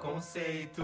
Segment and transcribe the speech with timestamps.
[0.00, 0.82] Conceito.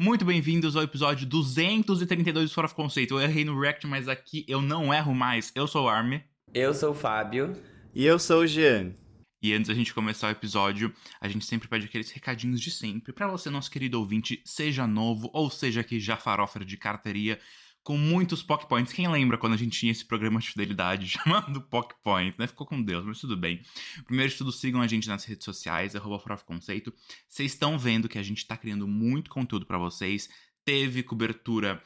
[0.00, 3.14] Muito bem-vindos ao episódio 232 do Fora of Conceito.
[3.14, 5.50] Eu errei no React, mas aqui eu não erro mais.
[5.54, 6.22] Eu sou o Army.
[6.54, 7.56] Eu sou o Fábio.
[7.92, 8.94] E eu sou o Jean.
[9.42, 13.12] E antes da gente começar o episódio, a gente sempre pede aqueles recadinhos de sempre
[13.12, 17.40] para você, nosso querido ouvinte, seja novo ou seja que já farofa de carteiria,
[17.82, 18.92] com muitos POC Points.
[18.92, 22.46] Quem lembra quando a gente tinha esse programa de fidelidade chamado POC Point, né?
[22.46, 23.60] Ficou com Deus, mas tudo bem.
[24.04, 26.92] Primeiro de tudo, sigam a gente nas redes sociais, arroba Conceito.
[27.28, 30.28] Vocês estão vendo que a gente tá criando muito conteúdo para vocês.
[30.64, 31.82] Teve cobertura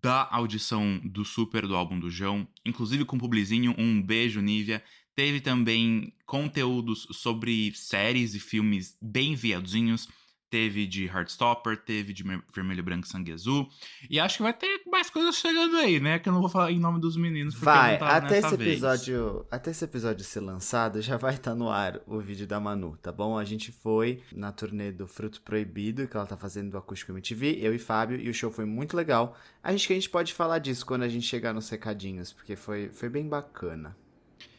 [0.00, 4.82] da audição do Super do álbum do João, inclusive com um publizinho, um beijo, Nívia.
[5.14, 10.08] Teve também conteúdos sobre séries e filmes bem viadinhos.
[10.50, 13.68] Teve de Heartstopper, teve de Vermelho, Branco e Sangue Azul.
[14.08, 16.18] E acho que vai ter mais coisas chegando aí, né?
[16.18, 17.54] Que eu não vou falar em nome dos meninos.
[17.54, 18.70] Porque vai, não tá até esse vez.
[18.70, 19.46] episódio.
[19.50, 22.96] Até esse episódio ser lançado, já vai estar tá no ar o vídeo da Manu,
[23.02, 23.36] tá bom?
[23.36, 27.58] A gente foi na turnê do Fruto Proibido, que ela tá fazendo do Acústico MTV,
[27.60, 29.36] eu e Fábio, e o show foi muito legal.
[29.62, 32.56] A gente que a gente pode falar disso quando a gente chegar nos recadinhos, porque
[32.56, 33.96] foi, foi bem bacana.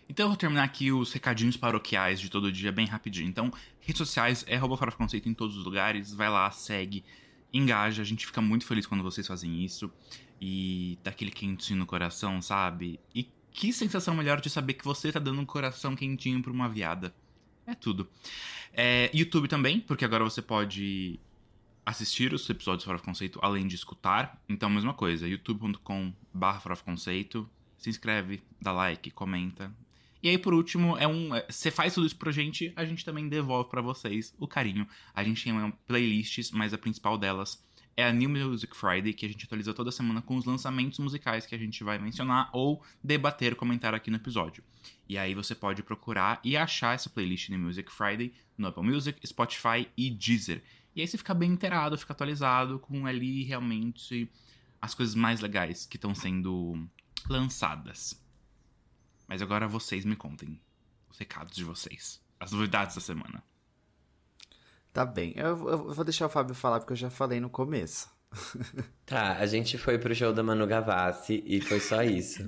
[0.10, 3.30] Então eu vou terminar aqui os recadinhos paroquiais de todo dia bem rapidinho.
[3.30, 4.60] Então, redes sociais é
[4.98, 6.12] Conceito em todos os lugares.
[6.12, 7.06] Vai lá, segue,
[7.54, 8.02] engaja.
[8.02, 9.92] A gente fica muito feliz quando vocês fazem isso.
[10.42, 13.00] E dá aquele quentinho no coração, sabe?
[13.14, 16.68] E que sensação melhor de saber que você tá dando um coração quentinho pra uma
[16.68, 17.14] viada.
[17.68, 18.10] É tudo.
[18.74, 21.20] É, YouTube também, porque agora você pode
[21.86, 24.42] assistir os episódios Fora Conceito além de escutar.
[24.50, 27.48] Então, mesma coisa, youtube.com/barra Conceito.
[27.78, 29.72] Se inscreve, dá like, comenta,
[30.22, 31.34] e aí, por último, é um.
[31.34, 34.88] É, você faz tudo isso pra gente, a gente também devolve para vocês o carinho.
[35.14, 37.64] A gente tem playlists, mas a principal delas
[37.96, 41.46] é a New Music Friday, que a gente atualiza toda semana com os lançamentos musicais
[41.46, 44.64] que a gente vai mencionar ou debater, comentar aqui no episódio.
[45.08, 49.26] E aí você pode procurar e achar essa playlist New Music Friday no Apple Music,
[49.28, 50.64] Spotify e Deezer.
[50.96, 54.30] E aí você fica bem inteirado, fica atualizado com ali realmente
[54.82, 56.88] as coisas mais legais que estão sendo
[57.30, 58.29] lançadas.
[59.30, 60.60] Mas agora vocês me contem
[61.08, 63.44] os recados de vocês, as novidades da semana.
[64.92, 68.10] Tá bem, eu, eu vou deixar o Fábio falar porque eu já falei no começo.
[69.06, 72.48] Tá, a gente foi pro show da Manu Gavassi e foi só isso.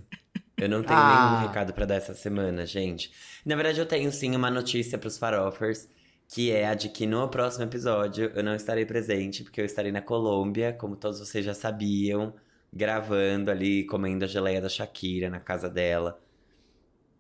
[0.56, 1.32] Eu não tenho ah.
[1.32, 3.12] nenhum recado para dar essa semana, gente.
[3.44, 5.90] Na verdade, eu tenho sim uma notícia pros farofers,
[6.28, 9.92] que é a de que no próximo episódio eu não estarei presente, porque eu estarei
[9.92, 12.36] na Colômbia, como todos vocês já sabiam,
[12.72, 16.22] gravando ali, comendo a geleia da Shakira na casa dela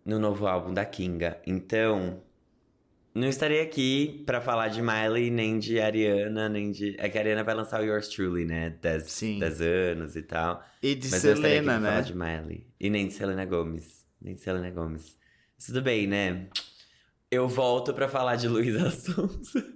[0.05, 1.41] no novo álbum da Kinga.
[1.45, 2.21] Então,
[3.13, 6.95] não estarei aqui para falar de Miley, nem de Ariana, nem de.
[6.97, 8.69] É que a Ariana vai lançar o Yours Truly, né?
[8.81, 10.63] 10 anos e tal.
[10.81, 11.89] E de Mas Selena, né?
[11.89, 12.67] Falar de Miley.
[12.79, 14.05] E nem de Selena Gomes.
[14.21, 15.17] Nem de Selena Gomes.
[15.57, 16.47] Mas tudo bem, né?
[17.29, 19.73] Eu volto para falar de Luísa Sonza.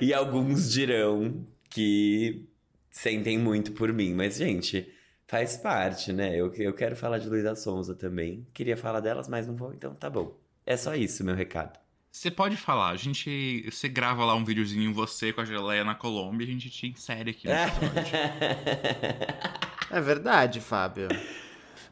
[0.00, 2.48] e alguns dirão que
[2.90, 4.14] sentem muito por mim.
[4.14, 4.90] Mas, gente,
[5.30, 6.34] Faz parte, né?
[6.34, 8.44] Eu, eu quero falar de Luísa Sonza também.
[8.52, 10.36] Queria falar delas, mas não vou, então tá bom.
[10.66, 11.78] É só isso, meu recado.
[12.10, 13.64] Você pode falar, a gente.
[13.70, 16.88] Você grava lá um videozinho você com a geleia na Colômbia e a gente te
[16.88, 18.18] insere aqui no episódio.
[19.88, 21.06] é verdade, Fábio.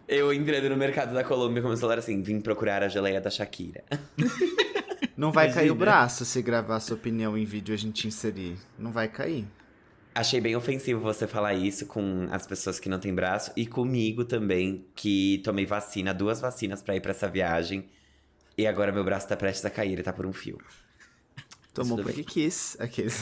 [0.08, 3.30] Eu entrando no mercado da Colômbia com o celular assim, vim procurar a geleia da
[3.30, 3.84] Shakira.
[5.16, 5.54] Não vai Imagina.
[5.62, 8.58] cair o braço se gravar sua opinião em vídeo e a gente inserir.
[8.76, 9.46] Não vai cair.
[10.18, 14.24] Achei bem ofensivo você falar isso com as pessoas que não têm braço e comigo
[14.24, 17.88] também, que tomei vacina, duas vacinas para ir para essa viagem.
[18.56, 20.58] E agora meu braço tá prestes a cair, ele tá por um fio.
[21.72, 22.24] Tomou porque bem.
[22.24, 22.76] quis.
[22.80, 23.16] Aqueles.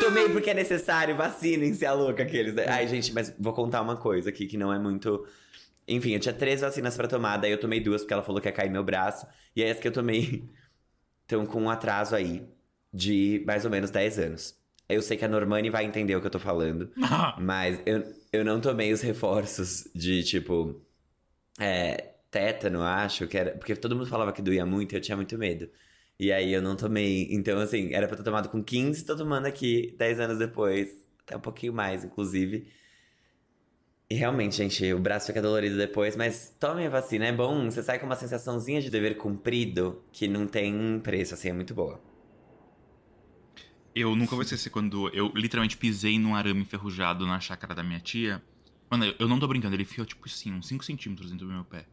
[0.00, 2.58] Tomei porque é necessário, vacinem-se a louca aqueles.
[2.58, 5.24] Ai, gente, mas vou contar uma coisa aqui que não é muito.
[5.86, 8.48] Enfim, eu tinha três vacinas para tomar, daí eu tomei duas porque ela falou que
[8.48, 9.24] ia cair meu braço.
[9.54, 10.50] E aí as que eu tomei
[11.22, 12.44] estão com um atraso aí
[12.92, 14.58] de mais ou menos 10 anos.
[14.88, 16.90] Eu sei que a Normani vai entender o que eu tô falando,
[17.40, 20.80] mas eu, eu não tomei os reforços de tipo.
[21.58, 23.52] É, tétano, acho que era.
[23.52, 25.68] Porque todo mundo falava que doía muito e eu tinha muito medo.
[26.18, 27.28] E aí eu não tomei.
[27.30, 31.08] Então, assim, era pra ter tomado com 15, tô tomando aqui 10 anos depois.
[31.24, 32.66] Até um pouquinho mais, inclusive.
[34.10, 37.70] E realmente, gente, o braço fica dolorido depois, mas tomem a vacina, é bom.
[37.70, 41.72] Você sai com uma sensaçãozinha de dever cumprido que não tem preço, assim, é muito
[41.72, 42.00] boa.
[43.94, 48.00] Eu nunca vou esquecer quando eu literalmente pisei num arame enferrujado na chácara da minha
[48.00, 48.42] tia.
[48.90, 51.64] Mano, eu não tô brincando, ele enfiou tipo assim, uns 5 centímetros dentro do meu
[51.64, 51.86] pé.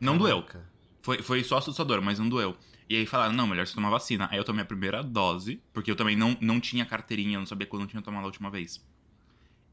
[0.00, 0.58] Não Caraca.
[0.58, 0.66] doeu.
[1.02, 2.56] Foi, foi só assustador, mas não doeu.
[2.88, 4.28] E aí falaram, não, melhor você tomar vacina.
[4.30, 7.46] Aí eu tomei a primeira dose, porque eu também não, não tinha carteirinha, eu não
[7.46, 8.84] sabia quando eu tinha tomado a última vez.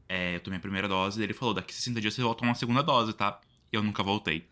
[0.08, 2.40] É, eu tomei a primeira dose, e ele falou, daqui 60 dias você volta a
[2.40, 3.40] tomar a segunda dose, tá?
[3.72, 4.46] E eu nunca voltei.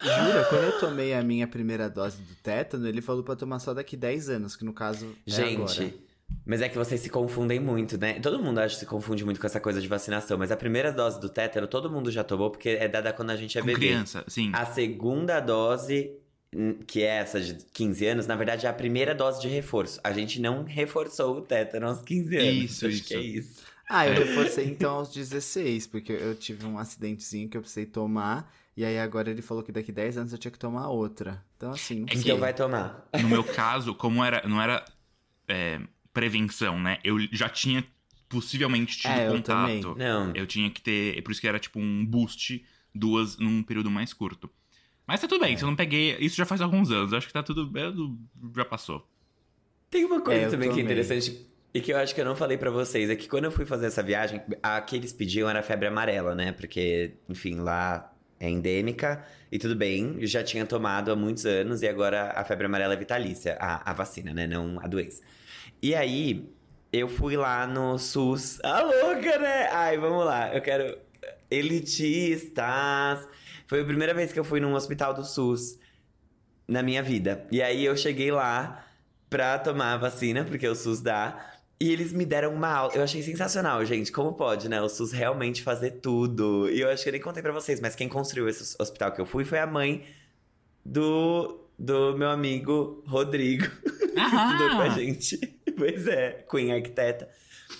[0.00, 0.44] Jura?
[0.48, 3.96] Quando eu tomei a minha primeira dose do tétano, ele falou pra tomar só daqui
[3.96, 5.94] 10 anos, que no caso é Gente, agora.
[6.46, 8.14] Mas é que vocês se confundem muito, né?
[8.20, 10.92] Todo mundo acho que se confunde muito com essa coisa de vacinação, mas a primeira
[10.92, 13.66] dose do tétano todo mundo já tomou, porque é dada quando a gente é Com
[13.66, 13.78] bebê.
[13.88, 14.50] criança, sim.
[14.54, 16.10] A segunda dose,
[16.54, 20.00] hum, que é essa de 15 anos, na verdade é a primeira dose de reforço.
[20.02, 22.64] A gente não reforçou o tétano aos 15 anos.
[22.64, 23.04] Isso, acho isso.
[23.08, 23.62] que é isso.
[23.88, 24.18] Ah, eu É.
[24.24, 28.98] reforcei então aos 16, porque eu tive um acidentezinho que eu precisei tomar, e aí
[28.98, 31.44] agora ele falou que daqui 10 anos eu tinha que tomar outra.
[31.56, 32.20] Então, assim, não É sei.
[32.22, 33.06] Então vai tomar.
[33.20, 34.84] No meu caso, como era, não era
[35.48, 35.80] é,
[36.12, 36.98] prevenção, né?
[37.04, 37.84] Eu já tinha
[38.28, 39.66] possivelmente tido É, eu contato.
[39.82, 39.94] também.
[39.96, 40.32] Não.
[40.34, 41.18] Eu tinha que ter.
[41.18, 42.64] é Por isso que era tipo um boost,
[42.94, 44.48] duas num período mais curto.
[45.06, 45.48] Mas tá tudo É.
[45.48, 46.16] bem, se eu não peguei.
[46.20, 47.12] Isso já faz alguns anos.
[47.12, 47.70] Acho que tá tudo.
[47.76, 47.92] é,
[48.56, 49.08] Já passou.
[49.90, 52.24] Tem uma coisa É, eu também que é interessante e que eu acho que eu
[52.24, 55.12] não falei pra vocês, é que quando eu fui fazer essa viagem, a que eles
[55.12, 56.52] pediam era febre amarela, né?
[56.52, 61.82] Porque, enfim, lá é endêmica e tudo bem, eu já tinha tomado há muitos anos
[61.82, 64.46] e agora a febre amarela é vitalícia, a, a vacina, né?
[64.46, 65.22] Não a doença.
[65.82, 66.52] E aí,
[66.92, 68.58] eu fui lá no SUS.
[68.62, 69.68] Ah, louca, né?
[69.70, 70.98] Ai, vamos lá, eu quero.
[71.50, 73.26] Elitistas.
[73.66, 75.78] Foi a primeira vez que eu fui num hospital do SUS
[76.66, 77.46] na minha vida.
[77.50, 78.84] E aí eu cheguei lá
[79.28, 81.54] pra tomar a vacina, porque o SUS dá.
[81.80, 82.92] E eles me deram uma aula.
[82.94, 84.12] Eu achei sensacional, gente.
[84.12, 84.82] Como pode, né?
[84.82, 86.68] O SUS realmente fazer tudo.
[86.68, 89.20] E eu acho que eu nem contei pra vocês, mas quem construiu esse hospital que
[89.20, 90.04] eu fui foi a mãe
[90.84, 93.66] do, do meu amigo Rodrigo.
[93.86, 95.59] que estudou com a gente.
[95.76, 97.28] Pois é, Queen Arquiteta.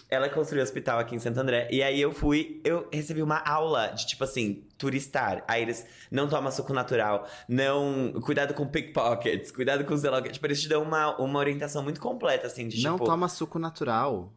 [0.09, 1.69] Ela construiu o hospital aqui em Santo André.
[1.71, 5.45] E aí eu fui, eu recebi uma aula de tipo assim, turistar.
[5.49, 8.13] Aí eles não toma suco natural, não.
[8.23, 10.33] Cuidado com pickpockets, cuidado com os zelotes.
[10.33, 13.05] Tipo, eles te dão uma, uma orientação muito completa, assim, de Não tipo.
[13.05, 14.33] toma suco natural.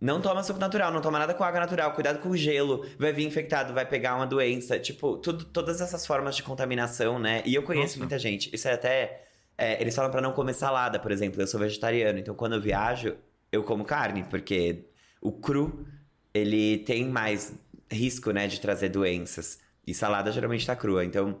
[0.00, 3.12] Não toma suco natural, não toma nada com água natural, cuidado com o gelo, vai
[3.12, 4.78] vir infectado, vai pegar uma doença.
[4.78, 7.42] Tipo, tudo, todas essas formas de contaminação, né?
[7.44, 7.98] E eu conheço Nossa.
[7.98, 8.54] muita gente.
[8.54, 9.26] Isso é até.
[9.60, 11.40] É, eles falam pra não comer salada, por exemplo.
[11.42, 13.16] Eu sou vegetariano, então quando eu viajo,
[13.52, 14.86] eu como carne, porque
[15.20, 15.86] o cru,
[16.32, 17.52] ele tem mais
[17.90, 19.58] risco, né, de trazer doenças.
[19.86, 21.40] E salada geralmente tá crua, então.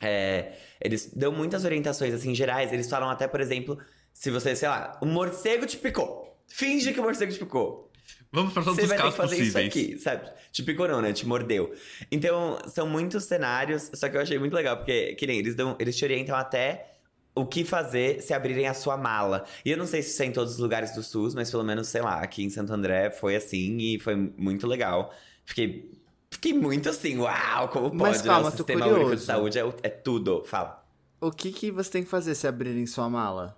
[0.00, 2.72] é, eles dão muitas orientações, assim, gerais.
[2.72, 3.78] Eles falam até, por exemplo,
[4.12, 6.36] se você, sei lá, um morcego te picou.
[6.48, 7.90] Finge que o morcego te picou.
[8.32, 9.48] Vamos pra todos Você os vai ter que casos fazer possíveis.
[9.48, 10.30] isso aqui, sabe?
[10.52, 11.12] Te picou não, né?
[11.12, 11.74] Te mordeu.
[12.10, 15.76] Então, são muitos cenários, só que eu achei muito legal, porque, que nem, eles, dão,
[15.78, 16.97] eles te orientam até
[17.40, 19.44] o que fazer se abrirem a sua mala.
[19.64, 21.64] E eu não sei se isso é em todos os lugares do SUS, mas pelo
[21.64, 25.12] menos, sei lá, aqui em Santo André foi assim e foi muito legal.
[25.44, 25.90] Fiquei,
[26.30, 28.28] fiquei muito assim, uau, como pode, Mas né?
[28.28, 29.24] calma, O tô sistema único de curioso.
[29.26, 30.42] saúde é, o- é tudo.
[30.44, 30.84] Fala.
[31.20, 33.56] O que, que você tem que fazer se abrirem sua mala?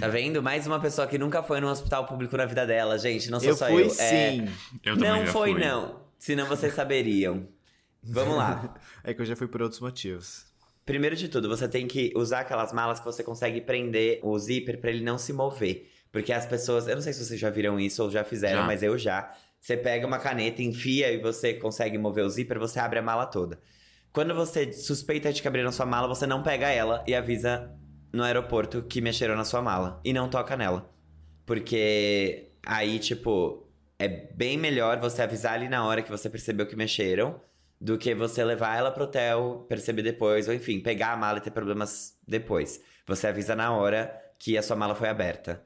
[0.00, 0.42] Tá vendo?
[0.42, 3.30] Mais uma pessoa que nunca foi num hospital público na vida dela, gente.
[3.30, 3.86] Não sou eu só fui eu.
[3.86, 4.48] É, sim.
[4.84, 5.60] Eu também não foi, fui.
[5.64, 6.00] não.
[6.18, 7.46] Senão vocês saberiam.
[8.02, 8.74] Vamos lá.
[9.04, 10.44] É que eu já fui por outros motivos.
[10.84, 14.80] Primeiro de tudo, você tem que usar aquelas malas que você consegue prender o zíper
[14.80, 15.88] pra ele não se mover.
[16.10, 18.66] Porque as pessoas, eu não sei se vocês já viram isso ou já fizeram, Já.
[18.66, 19.32] mas eu já.
[19.60, 23.26] Você pega uma caneta, enfia e você consegue mover o zíper, você abre a mala
[23.26, 23.60] toda.
[24.12, 27.70] Quando você suspeita de que abriram sua mala, você não pega ela e avisa
[28.12, 30.90] no aeroporto que mexeram na sua mala e não toca nela.
[31.46, 33.68] Porque aí, tipo,
[33.98, 37.40] é bem melhor você avisar ali na hora que você percebeu que mexeram
[37.80, 41.40] do que você levar ela pro hotel, perceber depois, ou enfim, pegar a mala e
[41.40, 42.80] ter problemas depois.
[43.06, 45.64] Você avisa na hora que a sua mala foi aberta.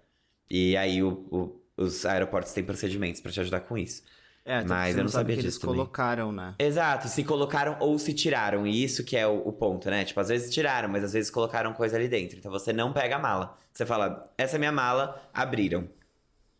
[0.50, 4.02] E aí o- o- os aeroportos têm procedimentos pra te ajudar com isso.
[4.44, 5.76] É, até Mas eu não não sabe sabia que eles disso também.
[5.76, 6.54] colocaram, né?
[6.58, 10.04] Exato, se colocaram ou se tiraram, e isso que é o, o ponto, né?
[10.04, 12.38] Tipo, às vezes tiraram, mas às vezes colocaram coisa ali dentro.
[12.38, 13.56] Então você não pega a mala.
[13.72, 15.88] Você fala, essa é minha mala, abriram.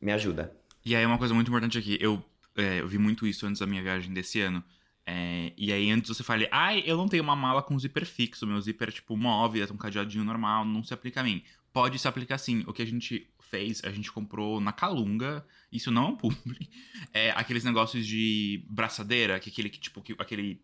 [0.01, 0.53] Me ajuda.
[0.85, 2.23] E aí, uma coisa muito importante aqui, eu,
[2.57, 4.63] é, eu vi muito isso antes da minha viagem desse ano.
[5.07, 8.47] É, e aí, antes você fala, ai, eu não tenho uma mala com zíper fixo,
[8.47, 11.43] meu zíper é tipo móvel, é um cadeadinho normal, não se aplica a mim.
[11.73, 12.65] Pode se aplicar sim.
[12.67, 16.71] O que a gente fez, a gente comprou na Calunga, isso não é um publi,
[17.13, 20.61] é aqueles negócios de braçadeira, que aquele que, tipo, que, aquele.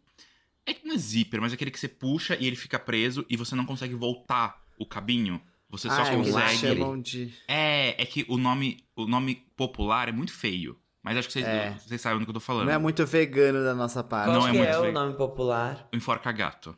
[0.65, 3.37] É que não é zíper, mas aquele que você puxa e ele fica preso e
[3.37, 5.41] você não consegue voltar o cabinho.
[5.69, 7.03] Você só ah, é eles consegue.
[7.03, 7.33] de...
[7.47, 10.77] É, é que o nome, o nome popular é muito feio.
[11.03, 11.71] Mas acho que vocês, É.
[11.79, 12.67] vocês sabem do que eu tô falando.
[12.67, 14.27] Não é muito vegano da nossa parte.
[14.27, 15.89] Qual Não é que muito é o nome popular?
[15.93, 16.77] Enforca gato.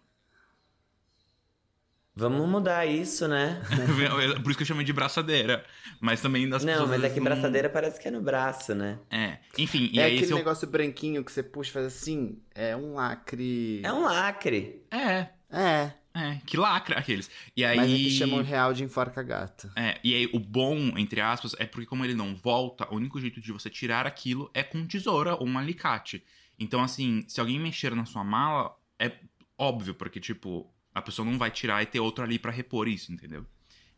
[2.15, 3.63] Vamos mudar isso, né?
[4.45, 5.65] Por isso que eu chamei de braçadeira.
[5.99, 8.99] Mas também das não, mas é que não- braçadeira parece que é no braço, né?
[9.11, 9.39] É.
[9.57, 12.39] Enfim, e é aí aquele é negócio branquinho que você puxa e faz assim.
[12.55, 13.81] É um lacre.
[13.83, 14.85] É um lacre.
[14.91, 16.41] É, É, é.
[16.47, 17.31] Que lacra aqueles.
[17.57, 17.77] E aí.
[17.77, 19.71] mas aqui chamam real de enforca gato.
[19.77, 23.21] É, e aí o bom, entre aspas, é porque como ele não volta, o único
[23.21, 26.23] jeito de você tirar aquilo é com tesoura ou um alicate.
[26.59, 29.11] Então, assim, se alguém mexer na sua mala, é
[29.59, 33.11] óbvio, porque, tipo, A pessoa não vai tirar e ter outro ali pra repor isso,
[33.11, 33.47] entendeu?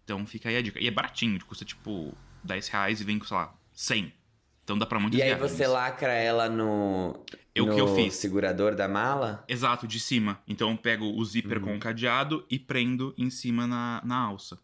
[0.04, 0.78] Então fica aí a dica.
[0.80, 4.12] E é baratinho, custa tipo 10 reais e vem com, sei lá, 100.
[4.62, 5.50] Então dá pra muitas E aí viagens.
[5.50, 7.18] você lacra ela no,
[7.54, 8.14] Eu no que eu fiz.
[8.16, 9.44] segurador da mala?
[9.48, 10.40] Exato, de cima.
[10.46, 11.64] Então eu pego o zíper Uhum.
[11.64, 14.58] com o cadeado e prendo em cima na, na alça.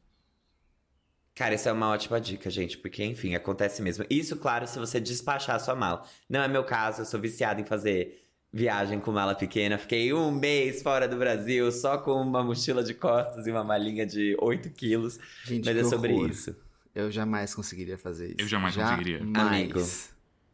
[1.34, 4.04] Cara, isso é uma ótima dica, gente, porque, enfim, acontece mesmo.
[4.10, 6.04] Isso, claro, se você despachar a sua mala.
[6.28, 9.78] Não é meu caso, eu sou viciado em fazer viagem com mala pequena.
[9.78, 14.04] Fiquei um mês fora do Brasil, só com uma mochila de costas e uma malinha
[14.04, 15.18] de 8 quilos.
[15.44, 16.28] Gente, Mas que é sobre horror.
[16.30, 16.54] isso.
[16.94, 18.36] Eu jamais conseguiria fazer isso.
[18.40, 19.18] Eu jamais conseguiria.
[19.20, 19.38] Amigo.
[19.38, 20.10] Jamais.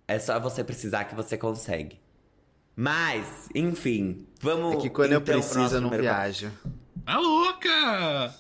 [0.07, 1.99] É só você precisar que você consegue.
[2.77, 4.75] Mas, enfim, vamos.
[4.75, 6.53] É que quando eu então, nosso preciso, eu não primeiro viajo.
[7.07, 8.35] Tá louca!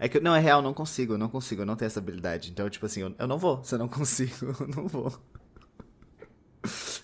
[0.00, 2.00] É que, não, é real, eu não consigo, eu não consigo, eu não tenho essa
[2.00, 2.50] habilidade.
[2.50, 5.12] Então, tipo assim, eu, eu não vou, se eu não consigo, eu não vou.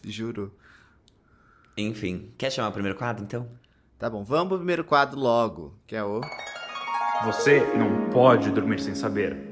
[0.02, 0.52] Juro.
[1.76, 3.48] Enfim, quer chamar o primeiro quadro, então?
[3.96, 6.20] Tá bom, vamos pro primeiro quadro logo, que é o.
[7.24, 9.47] Você não pode dormir sem saber.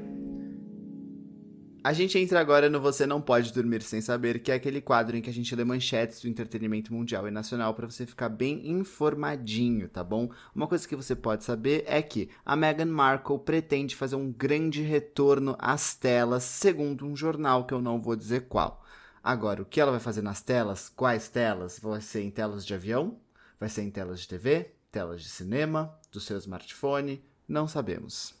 [1.83, 5.15] A gente entra agora no Você Não Pode Dormir Sem Saber, que é aquele quadro
[5.15, 8.69] em que a gente lê manchetes do entretenimento mundial e nacional pra você ficar bem
[8.69, 10.29] informadinho, tá bom?
[10.53, 14.81] Uma coisa que você pode saber é que a Meghan Markle pretende fazer um grande
[14.81, 18.83] retorno às telas, segundo um jornal que eu não vou dizer qual.
[19.23, 20.89] Agora, o que ela vai fazer nas telas?
[20.89, 21.79] Quais telas?
[21.79, 23.19] Vai ser em telas de avião?
[23.59, 24.71] Vai ser em telas de TV?
[24.91, 25.97] Telas de cinema?
[26.11, 27.23] Do seu smartphone?
[27.47, 28.36] Não sabemos.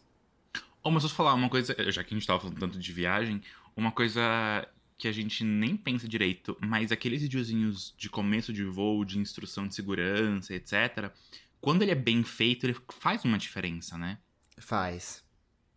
[0.87, 3.41] Ô, mas posso falar uma coisa, já que a gente tava falando tanto de viagem,
[3.75, 4.65] uma coisa
[4.97, 9.67] que a gente nem pensa direito, mas aqueles videozinhos de começo de voo, de instrução
[9.67, 11.11] de segurança, etc.,
[11.59, 14.17] quando ele é bem feito, ele faz uma diferença, né?
[14.59, 15.21] Faz.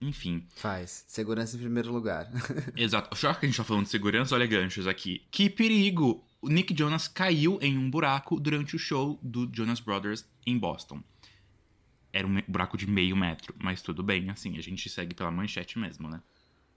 [0.01, 1.05] Enfim, Faz.
[1.09, 2.31] Segurança em primeiro lugar.
[2.77, 3.17] exato.
[3.17, 5.27] Já que a gente tá falando de segurança, olha ganchos aqui.
[5.29, 6.25] Que perigo!
[6.41, 11.03] O Nick Jonas caiu em um buraco durante o show do Jonas Brothers em Boston.
[12.13, 15.79] Era um buraco de meio metro, mas tudo bem, assim, a gente segue pela manchete
[15.79, 16.21] mesmo, né?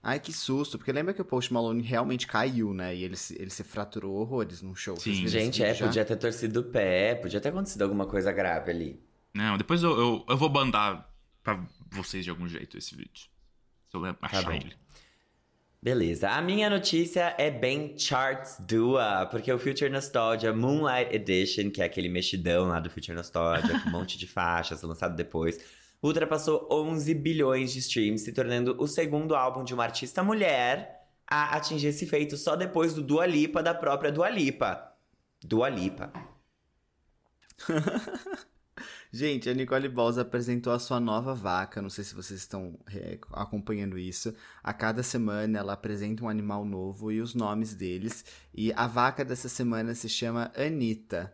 [0.02, 2.94] Ai, que susto, porque lembra que o Post Malone realmente caiu, né?
[2.94, 4.96] E ele se, ele se fraturou horrores num show.
[4.98, 5.26] Sim.
[5.26, 5.86] Gente, é, já?
[5.86, 9.00] podia ter torcido o pé, podia ter acontecido alguma coisa grave ali.
[9.32, 11.10] Não, depois eu, eu, eu vou bandar
[11.42, 11.58] pra
[11.90, 13.28] vocês de algum jeito esse vídeo.
[13.88, 14.52] Se eu achar bom.
[14.52, 14.76] ele.
[15.84, 21.82] Beleza, a minha notícia é bem charts dua, porque o Future Nostalgia Moonlight Edition, que
[21.82, 25.62] é aquele mexidão lá do Future Nostalgia, com um monte de faixas, lançado depois,
[26.02, 31.54] ultrapassou 11 bilhões de streams, se tornando o segundo álbum de uma artista mulher a
[31.54, 34.90] atingir esse feito só depois do Dua Lipa, da própria Dua Lipa.
[35.42, 36.10] Dua Lipa.
[39.14, 41.80] Gente, a Nicole Balls apresentou a sua nova vaca.
[41.80, 44.34] Não sei se vocês estão é, acompanhando isso.
[44.60, 48.24] A cada semana ela apresenta um animal novo e os nomes deles.
[48.52, 51.32] E a vaca dessa semana se chama Anitta.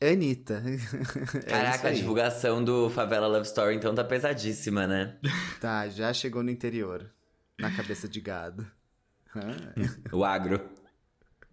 [0.00, 0.62] Anitta.
[1.34, 5.16] É Caraca, isso a divulgação do Favela Love Story então tá pesadíssima, né?
[5.60, 7.10] Tá, já chegou no interior.
[7.58, 8.64] Na cabeça de gado.
[10.12, 10.60] O agro.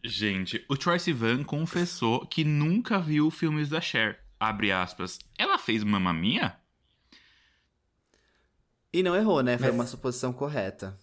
[0.04, 4.23] Gente, o Troy Sivan confessou que nunca viu filmes da Cher.
[4.44, 5.20] Abre aspas.
[5.38, 6.56] Ela fez Mamma Mia?
[8.92, 9.58] E não errou, né?
[9.58, 10.98] Foi Mas- uma suposição correta.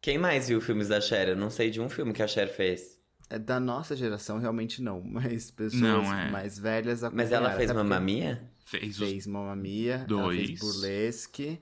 [0.00, 1.28] Quem mais viu filmes da Cher?
[1.28, 2.98] Eu não sei de um filme que a Cher fez.
[3.28, 5.00] É, Da nossa geração, realmente não.
[5.04, 6.30] Mas pessoas Não, é.
[6.30, 8.50] mais velhas Mas ela acompanharam, fez Mamma Mia?
[8.64, 8.98] Fez.
[8.98, 10.46] Fez Mamma Mia, ela Dois.
[10.46, 11.60] fez Burlesque.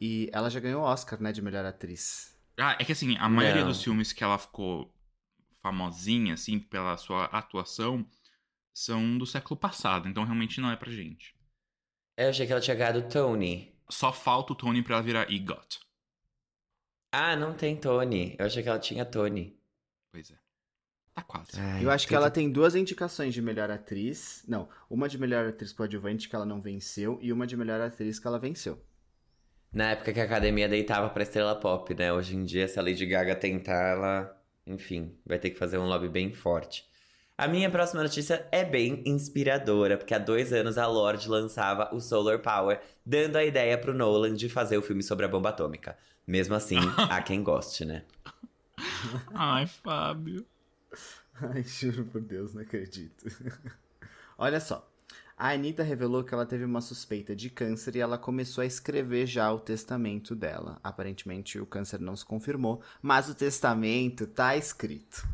[0.00, 2.34] E ela já ganhou o Oscar, né, de melhor atriz.
[2.58, 3.68] Ah, é que assim, a maioria Não.
[3.68, 4.92] dos filmes que ela ficou
[5.62, 8.06] famosinha, assim, pela sua atuação,
[8.80, 10.08] são do século passado.
[10.08, 11.34] Então realmente não é pra gente.
[12.16, 13.74] Eu achei que ela tinha ganhado Tony.
[13.88, 15.80] Só falta o Tony pra ela virar EGOT.
[17.12, 18.36] Ah, não tem Tony.
[18.38, 19.58] Eu achei que ela tinha Tony.
[20.12, 20.38] Pois é.
[21.14, 21.60] Tá quase.
[21.60, 24.44] Ai, Eu acho que ela tem duas indicações de melhor atriz.
[24.46, 28.18] Não, uma de melhor atriz coadjuvante que ela não venceu e uma de melhor atriz
[28.18, 28.80] que ela venceu.
[29.72, 32.12] Na época que a academia deitava pra estrela pop, né?
[32.12, 34.42] Hoje em dia, se a Lady Gaga tentar, ela.
[34.66, 36.89] Enfim, vai ter que fazer um lobby bem forte.
[37.40, 41.98] A minha próxima notícia é bem inspiradora, porque há dois anos a Lorde lançava o
[41.98, 45.96] Solar Power, dando a ideia pro Nolan de fazer o filme sobre a bomba atômica.
[46.26, 48.04] Mesmo assim, há quem goste, né?
[49.32, 50.44] Ai, Fábio.
[51.34, 53.24] Ai, juro por Deus, não acredito.
[54.36, 54.86] Olha só.
[55.34, 59.24] A Anitta revelou que ela teve uma suspeita de câncer e ela começou a escrever
[59.24, 60.78] já o testamento dela.
[60.84, 65.26] Aparentemente o câncer não se confirmou, mas o testamento tá escrito.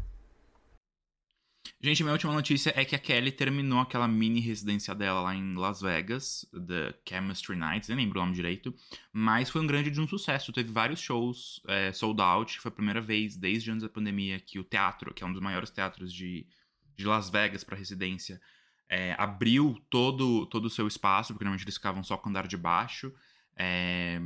[1.86, 5.54] Gente, minha última notícia é que a Kelly terminou aquela mini residência dela lá em
[5.54, 8.74] Las Vegas, The Chemistry Nights, nem lembro o nome direito,
[9.12, 10.52] mas foi um grande de um sucesso.
[10.52, 14.58] Teve vários shows é, sold out, foi a primeira vez desde antes da pandemia que
[14.58, 16.44] o teatro, que é um dos maiores teatros de,
[16.96, 18.40] de Las Vegas para residência,
[18.88, 22.48] é, abriu todo, todo o seu espaço, porque normalmente eles ficavam só com o andar
[22.48, 23.14] de baixo.
[23.54, 24.20] É,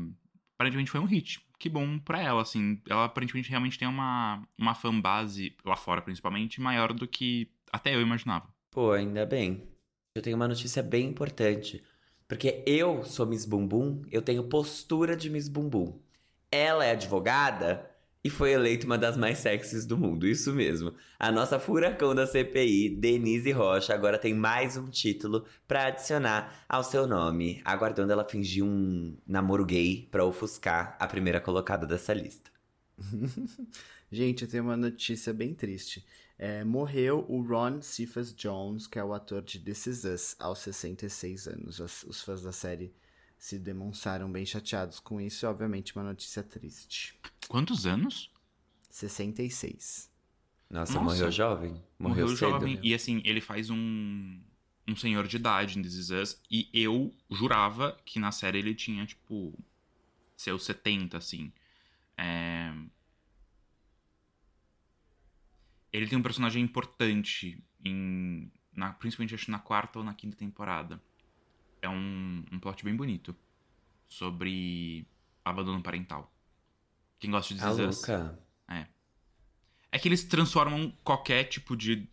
[0.54, 1.42] aparentemente foi um hit.
[1.60, 2.80] Que bom pra ela, assim.
[2.88, 8.00] Ela aparentemente realmente tem uma, uma fanbase, lá fora principalmente, maior do que até eu
[8.00, 8.48] imaginava.
[8.70, 9.68] Pô, ainda bem.
[10.14, 11.84] Eu tenho uma notícia bem importante.
[12.26, 16.00] Porque eu sou Miss Bumbum, eu tenho postura de Miss Bumbum.
[16.50, 17.89] Ela é advogada
[18.22, 20.92] e foi eleita uma das mais sexys do mundo, isso mesmo.
[21.18, 26.84] A nossa furacão da CPI, Denise Rocha, agora tem mais um título pra adicionar ao
[26.84, 32.50] seu nome, aguardando ela fingir um namoro gay pra ofuscar a primeira colocada dessa lista.
[34.12, 36.04] Gente, eu tenho uma notícia bem triste.
[36.36, 40.58] É, morreu o Ron Cephas Jones, que é o ator de This Is Us, aos
[40.58, 41.80] 66 anos.
[41.80, 42.92] Os, os fãs da série
[43.40, 47.18] se demonstraram bem chateados com isso e, obviamente, uma notícia triste.
[47.48, 48.30] Quantos anos?
[48.90, 50.10] 66.
[50.68, 51.04] Nossa, Nossa.
[51.04, 51.82] morreu jovem?
[51.98, 52.74] Morreu, cedo, jovem.
[52.74, 52.80] né?
[52.84, 54.38] E assim, ele faz um,
[54.86, 56.42] um senhor de idade em This Is Us.
[56.50, 59.58] E eu jurava que na série ele tinha, tipo,
[60.36, 61.50] seus 70, assim.
[62.18, 62.74] É...
[65.90, 71.02] Ele tem um personagem importante, em, na, principalmente acho na quarta ou na quinta temporada.
[71.82, 73.34] É um, um plot bem bonito.
[74.08, 75.06] Sobre
[75.44, 76.32] abandono parental.
[77.18, 78.38] Quem gosta de A This Is Us louca.
[79.92, 82.08] é que eles transformam qualquer tipo de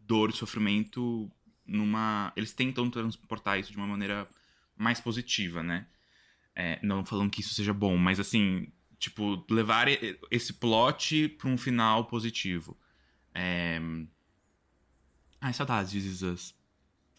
[0.00, 1.30] dor e sofrimento
[1.66, 2.32] numa.
[2.36, 4.28] Eles tentam transportar isso de uma maneira
[4.76, 5.86] mais positiva, né?
[6.54, 9.86] É, não falando que isso seja bom, mas assim, tipo, levar
[10.30, 12.76] esse plot pra um final positivo.
[13.34, 13.80] É...
[15.40, 16.54] Ai, saudades de This Is Us.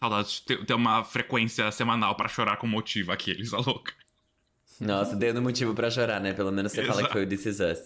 [0.04, 3.92] Saudades de ter, uma frequência semanal pra chorar com motivo aqueles, a louca.
[4.80, 6.32] Nossa, dando motivo pra chorar, né?
[6.32, 7.06] Pelo menos você fala Exato.
[7.06, 7.78] que foi o This Is Us.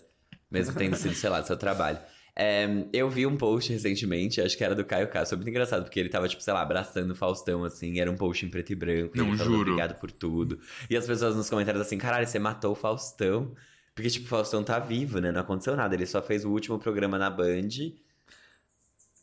[0.50, 1.98] Mesmo tendo sido, sei lá, seu trabalho.
[2.34, 5.82] É, eu vi um post recentemente, acho que era do Caio Castro, foi muito engraçado,
[5.82, 8.72] porque ele tava, tipo, sei lá, abraçando o Faustão, assim, era um post em preto
[8.72, 9.61] e branco, Não, ele juro.
[9.72, 10.59] obrigado por tudo.
[10.88, 13.54] E as pessoas nos comentários assim, caralho, você matou o Faustão.
[13.94, 15.33] Porque, tipo, o Faustão tá vivo, né?
[15.33, 17.68] Não aconteceu nada, ele só fez o último programa na Band.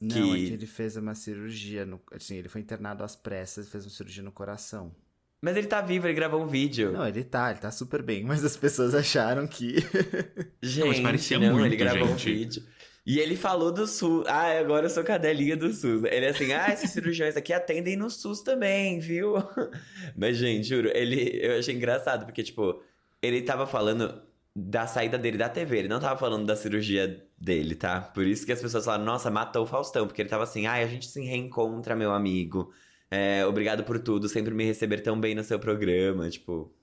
[0.02, 1.86] Não, Que- é que ele fez uma cirurgia.
[1.86, 4.94] No, assim, ele foi internado às pressas e fez uma cirurgia no coração.
[5.42, 6.92] Mas ele tá vivo, ele gravou um vídeo.
[6.92, 9.76] Não, ele tá, ele tá super bem, mas as pessoas acharam que.
[10.62, 12.34] Gente, mas parecia não, muito, ele gravou um gente.
[12.34, 12.64] vídeo.
[13.06, 14.26] E ele falou do SUS.
[14.28, 16.04] Ah, agora eu sou cadelinha do SUS.
[16.06, 19.36] Ele é assim, ah, esses cirurgiões aqui atendem no SUS também, viu?
[20.18, 22.82] Mas, gente, juro, ele, eu achei engraçado, porque, tipo,
[23.22, 24.24] ele tava falando
[24.56, 28.00] da saída dele da TV, ele não tava falando da cirurgia dele, tá?
[28.00, 30.84] Por isso que as pessoas falaram, nossa, matou o Faustão, porque ele tava assim, ai,
[30.84, 32.72] a gente se reencontra, meu amigo.
[33.12, 36.74] É, obrigado por tudo, sempre me receber tão bem no seu programa, tipo.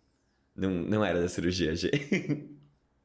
[0.55, 2.51] Não, não era da cirurgia, gente.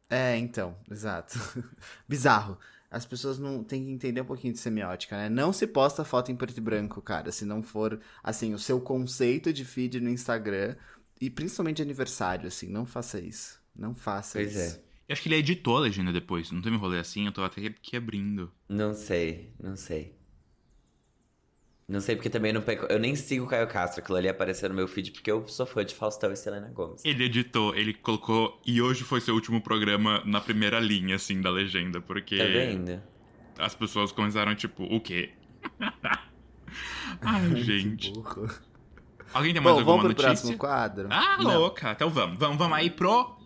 [0.09, 1.37] É, então, exato.
[2.07, 2.57] Bizarro.
[2.89, 5.29] As pessoas não têm que entender um pouquinho de semiótica, né?
[5.29, 8.79] Não se posta foto em preto e branco, cara, se não for, assim, o seu
[8.81, 10.75] conceito de feed no Instagram
[11.19, 13.61] e principalmente de aniversário, assim, não faça isso.
[13.77, 14.77] Não faça Pois isso.
[14.77, 14.87] é.
[15.07, 16.51] Eu acho que ele editou a legenda depois.
[16.51, 18.51] Não teve um rolê assim, eu tô até aqui abrindo.
[18.67, 20.15] Não sei, não sei.
[21.87, 22.85] Não sei porque também não pego.
[22.87, 25.65] Eu nem sigo o Caio Castro, aquilo ali apareceu no meu feed porque eu sou
[25.65, 27.05] fã de Faustão e Selena Gomes.
[27.05, 28.59] Ele editou, ele colocou.
[28.65, 33.01] E hoje foi seu último programa na primeira linha, assim, da legenda, porque Tá vendo?
[33.57, 35.31] as pessoas começaram, tipo, o quê?
[37.21, 38.11] Ai, Que gente.
[38.11, 38.49] burro.
[39.33, 40.41] Alguém tem mais Bom, alguma vamos pro notícia?
[40.43, 41.07] próximo quadro?
[41.09, 41.59] Ah, Não.
[41.59, 41.91] louca!
[41.91, 43.36] Então vamos, vamos, vamos aí pro.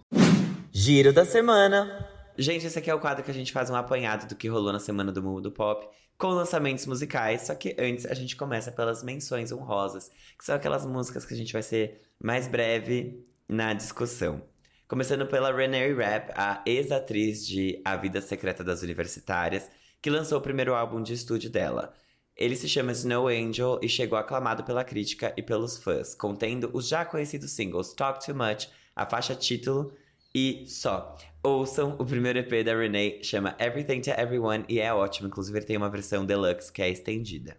[0.74, 2.08] Giro da semana.
[2.38, 4.72] Gente, esse aqui é o quadro que a gente faz um apanhado do que rolou
[4.72, 5.86] na semana do mundo pop,
[6.18, 7.42] com lançamentos musicais.
[7.42, 11.38] Só que antes a gente começa pelas menções honrosas, que são aquelas músicas que a
[11.38, 14.42] gente vai ser mais breve na discussão.
[14.88, 19.70] Começando pela Renee Rapp, a ex-atriz de A Vida Secreta das Universitárias,
[20.02, 21.94] que lançou o primeiro álbum de estúdio dela.
[22.34, 26.88] Ele se chama Snow Angel e chegou aclamado pela crítica e pelos fãs, contendo os
[26.88, 29.94] já conhecidos singles Talk Too Much, a faixa título
[30.34, 31.18] e só.
[31.44, 35.28] Ouçam o primeiro EP da Renee, chama Everything to Everyone e é ótimo.
[35.28, 37.58] Inclusive, ele tem uma versão deluxe que é estendida.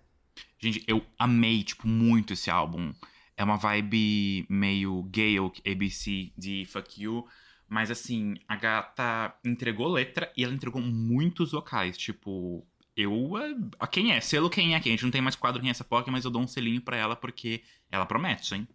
[0.58, 2.92] Gente, eu amei, tipo, muito esse álbum.
[3.36, 7.26] É uma vibe meio Gale, ABC de Fuck You.
[7.68, 11.96] Mas assim, a gata entregou letra e ela entregou muitos vocais.
[11.96, 12.64] Tipo,
[12.96, 13.32] eu.
[13.80, 14.20] ah, Quem é?
[14.20, 14.92] Selo quem é quem?
[14.92, 16.82] A gente não tem mais quadro quem é essa POC, mas eu dou um selinho
[16.82, 18.68] pra ela porque ela promete, hein?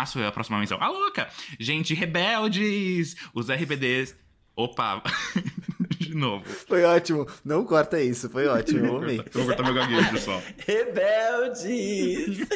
[0.00, 0.78] Ah, sou eu a próxima menção.
[0.80, 1.28] Ah, louca!
[1.58, 3.16] Gente, rebeldes!
[3.34, 4.14] Os RBDs.
[4.54, 5.02] Opa!
[5.98, 6.44] De novo.
[6.44, 7.26] Foi ótimo.
[7.44, 9.18] Não corta isso, foi ótimo, eu amei.
[9.18, 10.40] Eu vou cortar meu gaguejo só.
[10.64, 12.46] Rebeldes!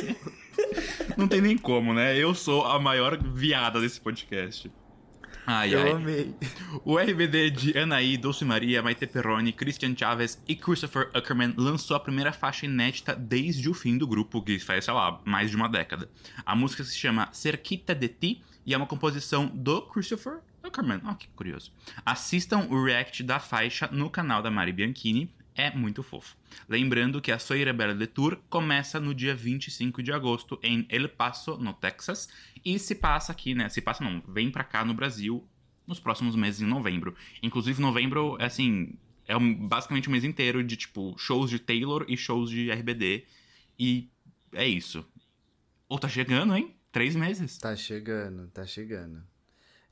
[1.17, 2.17] Não tem nem como, né?
[2.17, 4.71] Eu sou a maior viada desse podcast.
[5.47, 5.91] Ai, Eu ai.
[5.93, 6.35] amei.
[6.85, 12.01] O RBD de Anaí, Dulce Maria, Maite Perrone, Christian Chaves e Christopher Uckerman lançou a
[12.01, 15.69] primeira faixa inédita desde o fim do grupo, que faz, sei lá, mais de uma
[15.69, 16.09] década.
[16.47, 21.01] A música se chama Cerquita de Ti e é uma composição do Christopher Uckerman.
[21.11, 21.73] Oh, que curioso.
[22.07, 26.37] Assistam o react da faixa no canal da Mari Bianchini, é muito fofo.
[26.69, 31.57] Lembrando que a Soy Rebelde Tour começa no dia 25 de agosto em El Paso,
[31.59, 32.29] no Texas,
[32.65, 33.69] e se passa aqui, né?
[33.69, 35.47] Se passa não, vem pra cá no Brasil
[35.87, 37.15] nos próximos meses em novembro.
[37.43, 38.95] Inclusive, novembro, assim,
[39.27, 43.25] é um- basicamente um mês inteiro de, tipo, shows de Taylor e shows de RBD.
[43.79, 44.09] E
[44.53, 45.05] é isso.
[45.89, 46.75] Ou tá chegando, hein?
[46.91, 47.59] Três meses.
[47.59, 49.23] Tá chegando, tá chegando.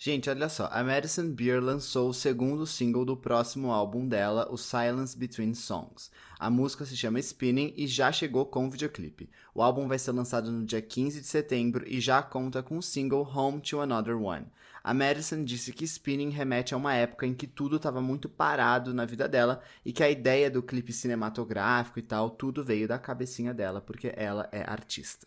[0.02, 4.56] Gente, olha só, a Madison Beer lançou o segundo single do próximo álbum dela, o
[4.56, 6.10] Silence Between Songs.
[6.38, 9.28] A música se chama Spinning e já chegou com videoclipe.
[9.54, 12.82] O álbum vai ser lançado no dia 15 de setembro e já conta com o
[12.82, 14.46] single Home to Another One.
[14.82, 18.94] A Madison disse que Spinning remete a uma época em que tudo estava muito parado
[18.94, 22.98] na vida dela e que a ideia do clipe cinematográfico e tal, tudo veio da
[22.98, 25.26] cabecinha dela, porque ela é artista.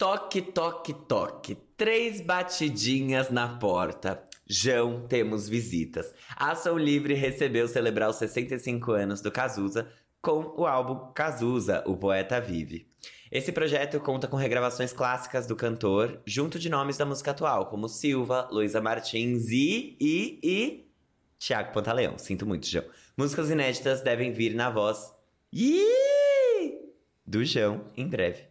[0.00, 1.54] Toque, toque, toque.
[1.76, 4.24] Três batidinhas na porta.
[4.48, 6.14] João, temos visitas.
[6.34, 12.40] Ação Livre recebeu celebrar os 65 anos do Cazuza com o álbum Cazuza, o Poeta
[12.40, 12.88] Vive.
[13.30, 17.86] Esse projeto conta com regravações clássicas do cantor, junto de nomes da música atual, como
[17.86, 20.90] Silva, Luísa Martins e, e, e...
[21.38, 22.16] Tiago Pantaleão.
[22.16, 22.86] Sinto muito, João.
[23.18, 25.12] Músicas inéditas devem vir na voz...
[25.52, 26.88] Ih!
[27.26, 28.49] Do João, em breve.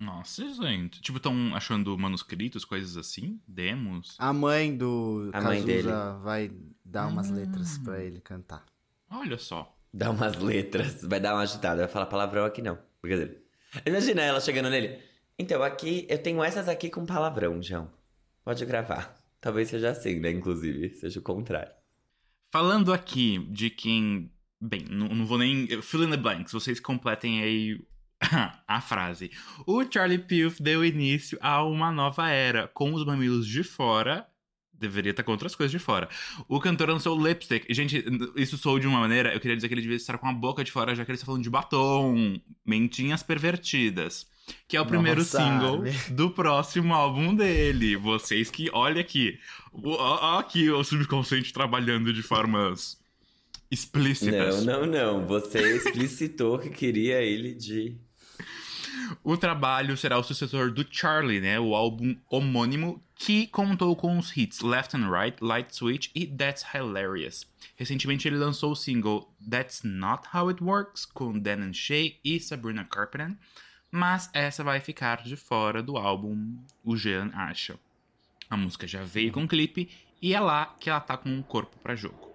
[0.00, 1.00] Nossa, gente.
[1.02, 3.38] Tipo, estão achando manuscritos, coisas assim?
[3.46, 4.16] Demos?
[4.18, 5.88] A mãe do A mãe dele.
[6.22, 6.50] Vai
[6.84, 7.34] dar umas Hum.
[7.34, 8.64] letras pra ele cantar.
[9.10, 9.76] Olha só.
[9.92, 12.78] Dá umas letras, vai dar uma agitada, vai falar palavrão aqui não.
[13.02, 13.36] Brincadeira.
[13.84, 15.02] Imagina ela chegando nele.
[15.38, 17.90] Então, aqui, eu tenho essas aqui com palavrão, João.
[18.44, 19.14] Pode gravar.
[19.40, 20.30] Talvez seja assim, né?
[20.30, 21.72] Inclusive, seja o contrário.
[22.50, 24.30] Falando aqui de quem.
[24.60, 25.66] Bem, não, não vou nem.
[25.82, 27.80] Fill in the blanks, vocês completem aí
[28.68, 29.30] a frase.
[29.66, 34.26] O Charlie Puth deu início a uma nova era, com os mamilos de fora.
[34.72, 36.08] Deveria estar com outras coisas de fora.
[36.48, 37.66] O cantor lançou Lipstick.
[37.68, 38.02] Gente,
[38.34, 39.34] isso soou de uma maneira.
[39.34, 41.16] Eu queria dizer que ele devia estar com a boca de fora, já que ele
[41.16, 42.40] está falando de batom.
[42.64, 44.26] Mentinhas pervertidas.
[44.66, 45.92] Que é o primeiro Nossa, single Armin.
[46.10, 47.94] do próximo álbum dele.
[47.94, 48.70] Vocês que.
[48.72, 49.38] Olha aqui.
[49.72, 52.98] Ó aqui o subconsciente trabalhando de formas
[53.70, 54.64] explícitas.
[54.64, 55.26] Não, não, não.
[55.26, 57.98] Você explicitou que queria ele de.
[59.22, 61.58] O trabalho será o sucessor do Charlie, né?
[61.58, 66.64] O álbum homônimo que contou com os hits Left and Right, Light Switch e That's
[66.74, 67.46] Hilarious.
[67.76, 72.84] Recentemente ele lançou o single That's Not How It Works com Dan Shay e Sabrina
[72.84, 73.36] Carpenter,
[73.90, 77.78] mas essa vai ficar de fora do álbum, o Jean acha.
[78.48, 79.90] A música já veio com clipe
[80.22, 82.29] e é lá que ela tá com um corpo pra jogo.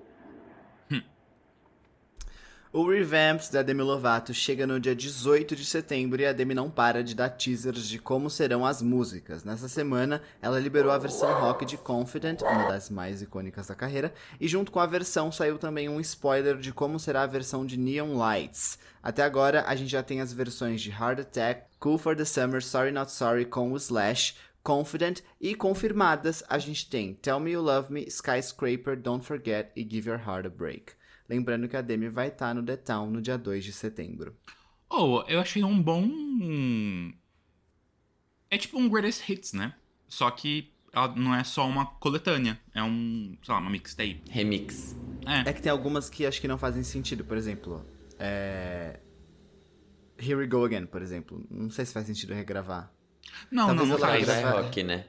[2.77, 6.69] O Revamped da Demi Lovato chega no dia 18 de setembro e a Demi não
[6.69, 9.45] para de dar teasers de como serão as músicas.
[9.45, 14.13] Nessa semana, ela liberou a versão rock de Confident, uma das mais icônicas da carreira,
[14.41, 17.79] e junto com a versão saiu também um spoiler de como será a versão de
[17.79, 18.77] Neon Lights.
[19.01, 22.61] Até agora, a gente já tem as versões de Heart Attack, Cool for the Summer,
[22.61, 27.61] Sorry Not Sorry com o Slash, Confident e confirmadas a gente tem Tell Me You
[27.61, 31.04] Love Me, Skyscraper, Don't Forget e Give Your Heart a Break.
[31.27, 34.35] Lembrando que a Demi vai estar no The Town no dia 2 de setembro.
[34.89, 36.07] Oh, eu achei um bom.
[38.49, 39.73] É tipo um Greatest Hits, né?
[40.07, 44.21] Só que ela não é só uma coletânea, é um, sei lá, uma mixtape.
[44.29, 44.95] Remix.
[45.25, 47.25] É, É que tem algumas que acho que não fazem sentido.
[47.25, 47.85] Por exemplo,
[48.19, 48.99] é...
[50.17, 51.45] Here We Go Again, por exemplo.
[51.49, 52.93] Não sei se faz sentido regravar.
[53.51, 54.27] não, talvez não, não faz.
[54.27, 55.07] Mas é rock, né?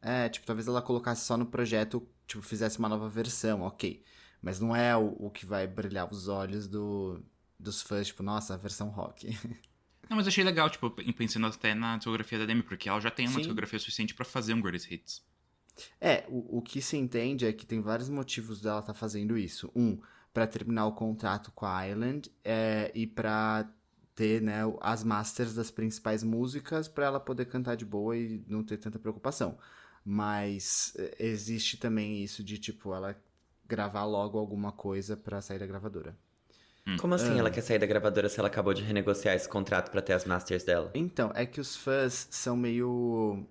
[0.00, 4.02] É, tipo, talvez ela colocasse só no projeto, tipo, fizesse uma nova versão, ok.
[4.42, 7.22] Mas não é o, o que vai brilhar os olhos do,
[7.58, 9.28] dos fãs, tipo, nossa, a versão rock.
[10.10, 13.26] Não, mas achei legal, tipo, pensando até na discografia da Demi, porque ela já tem
[13.26, 13.42] uma Sim.
[13.42, 15.22] discografia suficiente pra fazer um Greatest Hits.
[15.98, 19.70] É, o, o que se entende é que tem vários motivos dela estar fazendo isso.
[19.74, 19.98] Um,
[20.32, 23.70] pra terminar o contrato com a Island é, e pra
[24.14, 28.62] ter né, as masters das principais músicas pra ela poder cantar de boa e não
[28.62, 29.58] ter tanta preocupação.
[30.04, 33.16] Mas é, existe também isso de, tipo, ela
[33.72, 36.14] gravar logo alguma coisa pra sair da gravadora.
[37.00, 40.02] Como assim ela quer sair da gravadora se ela acabou de renegociar esse contrato pra
[40.02, 40.90] ter as masters dela?
[40.94, 43.46] Então, é que os fãs são meio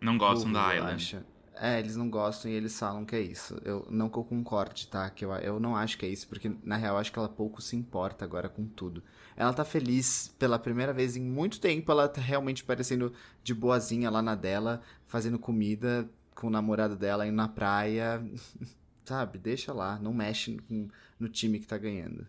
[0.00, 0.94] Não gostam da Island.
[0.94, 1.32] acho.
[1.54, 3.60] É, eles não gostam e eles falam que é isso.
[3.64, 5.08] Eu não que eu concorde, tá?
[5.10, 7.62] Que eu, eu não acho que é isso, porque na real acho que ela pouco
[7.62, 9.02] se importa agora com tudo.
[9.36, 13.12] Ela tá feliz pela primeira vez em muito tempo, ela tá realmente parecendo
[13.44, 18.22] de boazinha lá na dela, fazendo comida com o namorado dela indo na praia.
[19.04, 19.38] Sabe?
[19.38, 22.26] Deixa lá, não mexe no, no time que tá ganhando.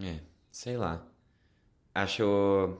[0.00, 1.06] É, sei lá.
[1.94, 2.78] Acho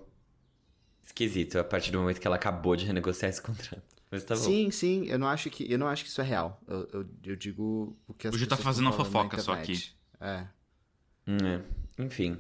[1.03, 3.83] esquisito a partir do momento que ela acabou de renegociar esse contrato.
[4.11, 4.40] Mas tá bom.
[4.40, 6.61] Sim, sim, eu não acho que, eu não acho que isso é real.
[6.66, 9.53] Eu, eu, eu digo o que as Hoje tá pessoas fazendo estão uma fofoca só
[9.53, 9.96] internet.
[10.20, 10.46] É.
[11.27, 12.38] É, enfim.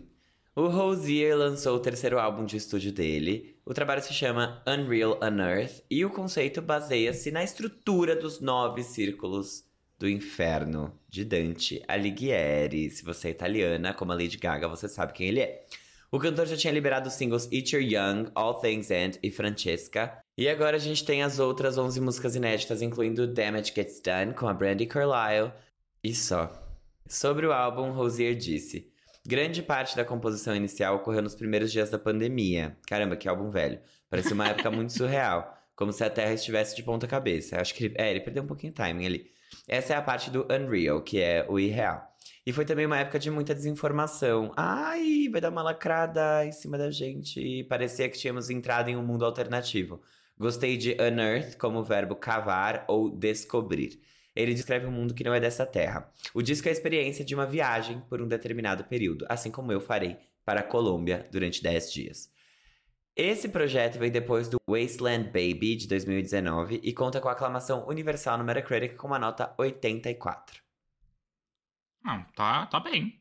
[0.58, 3.58] O Rosier lançou o terceiro álbum de estúdio dele.
[3.62, 9.64] O trabalho se chama Unreal Unearth e o conceito baseia-se na estrutura dos nove círculos
[9.98, 12.90] do inferno de Dante Alighieri.
[12.90, 15.66] Se você é italiana, como a Lady Gaga, você sabe quem ele é.
[16.10, 20.18] O cantor já tinha liberado os singles Eat Your Young, All Things End e Francesca.
[20.38, 24.48] E agora a gente tem as outras 11 músicas inéditas, incluindo Damage Gets Done, com
[24.48, 25.52] a Brandy Carlisle.
[26.02, 26.50] E só.
[27.06, 28.95] Sobre o álbum, Rosier disse...
[29.26, 32.76] Grande parte da composição inicial ocorreu nos primeiros dias da pandemia.
[32.86, 33.80] Caramba, que álbum velho.
[34.08, 35.52] Parecia uma época muito surreal.
[35.74, 37.60] Como se a Terra estivesse de ponta cabeça.
[37.60, 39.30] Acho que ele, é, ele perdeu um pouquinho de timing ali.
[39.66, 42.08] Essa é a parte do Unreal, que é o irreal.
[42.46, 44.52] E foi também uma época de muita desinformação.
[44.56, 47.64] Ai, vai dar uma lacrada em cima da gente.
[47.64, 50.00] Parecia que tínhamos entrado em um mundo alternativo.
[50.38, 54.00] Gostei de unearth como verbo cavar ou descobrir.
[54.36, 56.12] Ele descreve um mundo que não é dessa terra.
[56.34, 59.80] O disco é a experiência de uma viagem por um determinado período, assim como eu
[59.80, 62.32] farei para a Colômbia durante 10 dias.
[63.16, 68.36] Esse projeto vem depois do Wasteland Baby de 2019 e conta com a aclamação universal
[68.36, 70.62] no Metacritic com uma nota 84.
[72.04, 73.18] Não, tá, tá bem.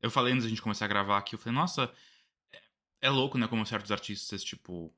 [0.00, 1.92] Eu falei antes da gente começar a gravar aqui, eu falei, nossa,
[2.52, 2.60] é,
[3.02, 3.46] é louco, né?
[3.46, 4.92] Como certos artistas, tipo.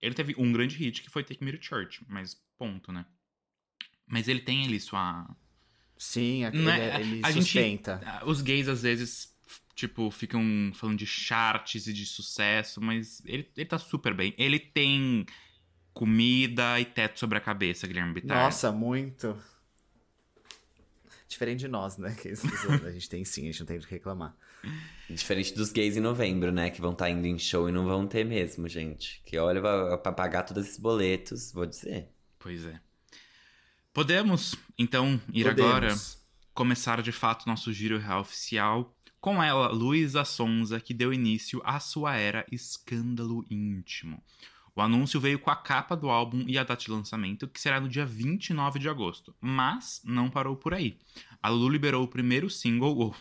[0.00, 3.06] Ele teve um grande hit que foi Take Me to Church, mas ponto, né?
[4.06, 5.28] Mas ele tem ali sua.
[5.98, 8.00] Sim, a- Não ele, é- ele a gente- sustenta.
[8.04, 9.34] Ah, Os gays às vezes,
[9.74, 10.42] tipo, ficam
[10.74, 14.34] falando de charts e de sucesso, mas ele, ele tá super bem.
[14.38, 15.24] Ele tem
[15.92, 18.44] comida e teto sobre a cabeça, Guilherme Bittar.
[18.44, 19.36] Nossa, muito.
[21.28, 22.14] Diferente de nós, né?
[22.20, 24.36] Que a gente tem sim, a gente não tem o que reclamar.
[25.10, 26.70] Diferente dos gays em novembro, né?
[26.70, 29.22] Que vão estar indo em show e não vão ter mesmo, gente.
[29.24, 32.08] Que olha, pra pra pagar todos esses boletos, vou dizer.
[32.38, 32.80] Pois é.
[33.96, 35.70] Podemos, então, ir Podemos.
[35.70, 35.94] agora
[36.52, 41.80] começar de fato nosso giro real oficial com ela, Luísa Sonza, que deu início à
[41.80, 44.22] sua era escândalo íntimo.
[44.74, 47.80] O anúncio veio com a capa do álbum e a data de lançamento, que será
[47.80, 49.34] no dia 29 de agosto.
[49.40, 50.98] Mas não parou por aí.
[51.42, 53.16] A Lulu liberou o primeiro single, ou,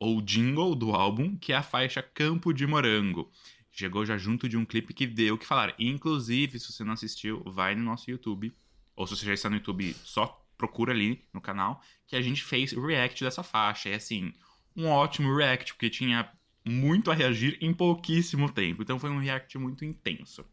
[0.00, 3.30] ou jingle do álbum, que é a faixa Campo de Morango.
[3.70, 5.72] Chegou já junto de um clipe que deu o que falar.
[5.78, 8.52] Inclusive, se você não assistiu, vai no nosso YouTube.
[8.96, 12.42] Ou se você já está no YouTube, só procura ali no canal, que a gente
[12.42, 13.88] fez o react dessa faixa.
[13.88, 14.32] É assim,
[14.76, 16.30] um ótimo react, porque tinha
[16.64, 18.82] muito a reagir em pouquíssimo tempo.
[18.82, 20.44] Então foi um react muito intenso.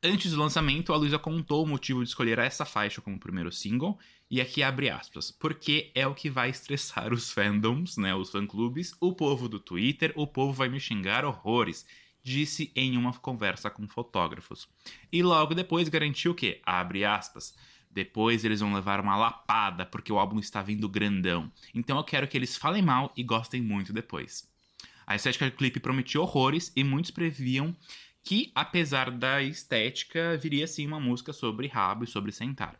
[0.00, 3.98] Antes do lançamento, a Luísa contou o motivo de escolher essa faixa como primeiro single,
[4.30, 8.94] e aqui abre aspas, porque é o que vai estressar os fandoms, né, os fã-clubes,
[9.00, 11.84] o povo do Twitter, o povo vai me xingar horrores,
[12.28, 14.68] disse em uma conversa com fotógrafos.
[15.10, 17.54] E logo depois garantiu que, abre aspas,
[17.90, 21.50] depois eles vão levar uma lapada porque o álbum está vindo grandão.
[21.74, 24.48] Então eu quero que eles falem mal e gostem muito depois.
[25.06, 27.74] A estética do clipe prometia horrores e muitos previam
[28.22, 32.78] que, apesar da estética, viria sim uma música sobre rabo e sobre sentar.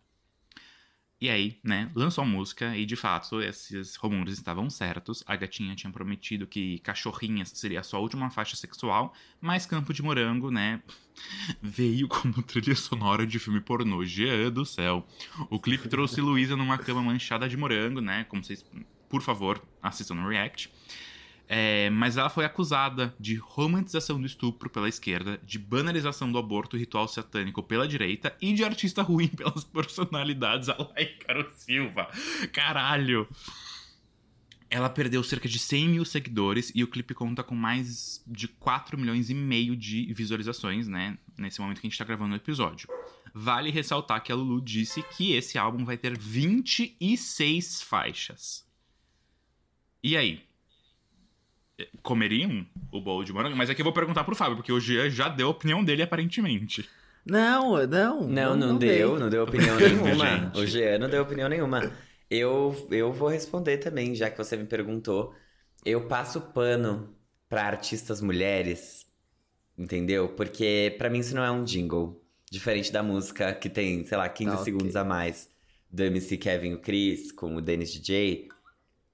[1.20, 5.24] E aí, né, lançou a música e de fato esses rumores estavam certos.
[5.26, 10.00] A gatinha tinha prometido que Cachorrinhas seria a sua última faixa sexual, mas Campo de
[10.00, 10.81] Morango, né,
[11.61, 14.04] veio como trilha sonora de filme pornô.
[14.04, 15.07] Jean do céu.
[15.50, 18.64] O clipe trouxe Luísa numa cama manchada de morango, né, como vocês,
[19.09, 20.70] por favor, assistam no React.
[21.50, 26.76] É, mas ela foi acusada de romantização do estupro pela esquerda, de banalização do aborto
[26.76, 30.68] e ritual satânico pela direita e de artista ruim pelas personalidades.
[30.68, 32.11] Alai Caro Silva.
[32.52, 33.26] Caralho!
[34.70, 38.98] Ela perdeu cerca de 100 mil seguidores e o clipe conta com mais de 4
[38.98, 41.16] milhões e meio de visualizações, né?
[41.38, 42.87] Nesse momento que a gente tá gravando o episódio.
[43.32, 48.68] Vale ressaltar que a Lulu disse que esse álbum vai ter 26 faixas.
[50.02, 50.47] E aí?
[52.03, 53.57] Comeriam o bowl de morango?
[53.57, 56.03] Mas aqui eu vou perguntar pro Fábio, porque o Jean já deu a opinião dele,
[56.03, 56.88] aparentemente.
[57.25, 58.27] Não, não.
[58.29, 59.19] Não, não, deu, dei.
[59.21, 60.53] não deu opinião nenhuma.
[60.55, 61.93] O Jean não deu opinião nenhuma.
[62.31, 65.35] Eu, eu vou responder também, já que você me perguntou.
[65.85, 67.14] Eu passo pano
[67.49, 69.07] pra artistas mulheres,
[69.77, 70.29] entendeu?
[70.31, 72.23] Porque pra mim isso não é um jingle.
[72.51, 74.64] Diferente da música que tem, sei lá, 15 Tá, ok.
[74.64, 75.51] segundos a mais
[75.91, 78.49] do MC Kevin e o Chris com o Dennis DJ.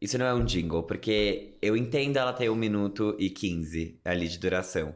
[0.01, 4.29] Isso não é um jingle, porque eu entendo ela ter 1 minuto e 15 ali
[4.29, 4.95] de duração.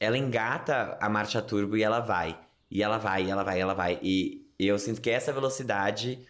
[0.00, 2.38] Ela engata a marcha turbo e ela vai.
[2.70, 3.98] E ela vai, e ela vai, e ela vai.
[4.02, 6.26] E, e eu sinto que essa velocidade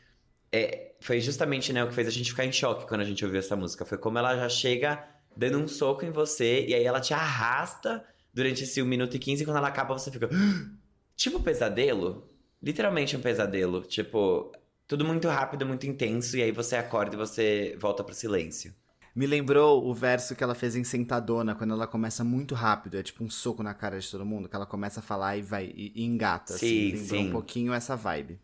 [0.52, 3.24] é, foi justamente né, o que fez a gente ficar em choque quando a gente
[3.24, 3.84] ouviu essa música.
[3.84, 5.04] Foi como ela já chega
[5.36, 9.18] dando um soco em você e aí ela te arrasta durante esse 1 minuto e
[9.18, 10.28] 15 e quando ela acaba você fica.
[11.16, 12.28] Tipo pesadelo?
[12.62, 13.82] Literalmente um pesadelo.
[13.82, 14.52] Tipo,
[14.88, 18.74] tudo muito rápido, muito intenso e aí você acorda e você volta pro silêncio.
[19.14, 23.02] Me lembrou o verso que ela fez em Sentadona, quando ela começa muito rápido, é
[23.02, 25.66] tipo um soco na cara de todo mundo, que ela começa a falar e vai
[25.66, 26.66] e, e engata, assim.
[26.66, 27.28] Sim, Lembrou sim.
[27.28, 28.38] um pouquinho essa vibe.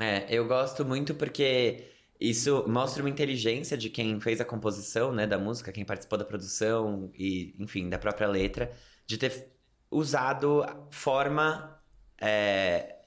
[0.00, 1.84] É, eu gosto muito porque
[2.20, 6.24] isso mostra uma inteligência de quem fez a composição, né, da música, quem participou da
[6.24, 8.70] produção e, enfim, da própria letra,
[9.06, 9.52] de ter
[9.90, 11.80] usado forma,
[12.20, 12.97] é,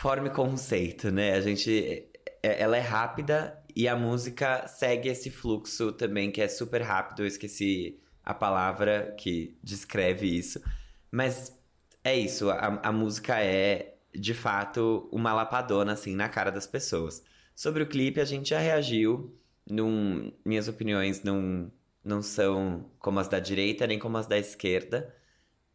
[0.00, 1.34] forma e conceito, né?
[1.34, 2.08] A gente,
[2.42, 7.20] é- ela é rápida e a música segue esse fluxo também que é super rápido.
[7.22, 10.62] Eu esqueci a palavra que descreve isso,
[11.10, 11.54] mas
[12.02, 12.50] é isso.
[12.50, 17.22] A, a música é de fato uma lapadona assim na cara das pessoas.
[17.54, 19.36] Sobre o clipe a gente já reagiu.
[19.70, 21.70] Num, minhas opiniões não,
[22.02, 25.14] não são como as da direita nem como as da esquerda.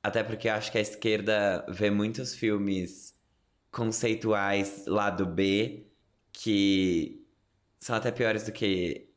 [0.03, 3.14] Até porque acho que a esquerda vê muitos filmes
[3.75, 5.88] conceituais lado B
[6.31, 7.27] que
[7.77, 9.09] são até piores do que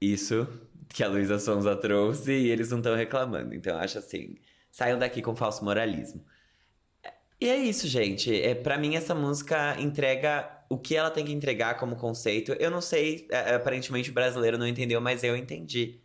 [0.00, 0.46] isso
[0.88, 3.52] que a Luísa Sonza trouxe e eles não estão reclamando.
[3.54, 4.36] Então eu acho assim,
[4.70, 6.24] saiam daqui com falso moralismo.
[7.40, 8.34] E é isso, gente.
[8.40, 12.52] É, para mim, essa música entrega o que ela tem que entregar como conceito.
[12.52, 16.00] Eu não sei, é, aparentemente o brasileiro não entendeu, mas eu entendi.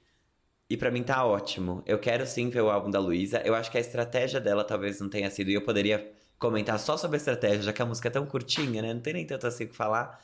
[0.69, 1.84] E pra mim tá ótimo.
[1.86, 3.41] Eu quero sim ver o álbum da Luísa.
[3.45, 5.49] Eu acho que a estratégia dela talvez não tenha sido.
[5.51, 6.12] E eu poderia
[6.43, 8.93] comentar só sobre a estratégia, já que a música é tão curtinha, né?
[8.93, 10.21] Não tem nem tanto assim o que falar.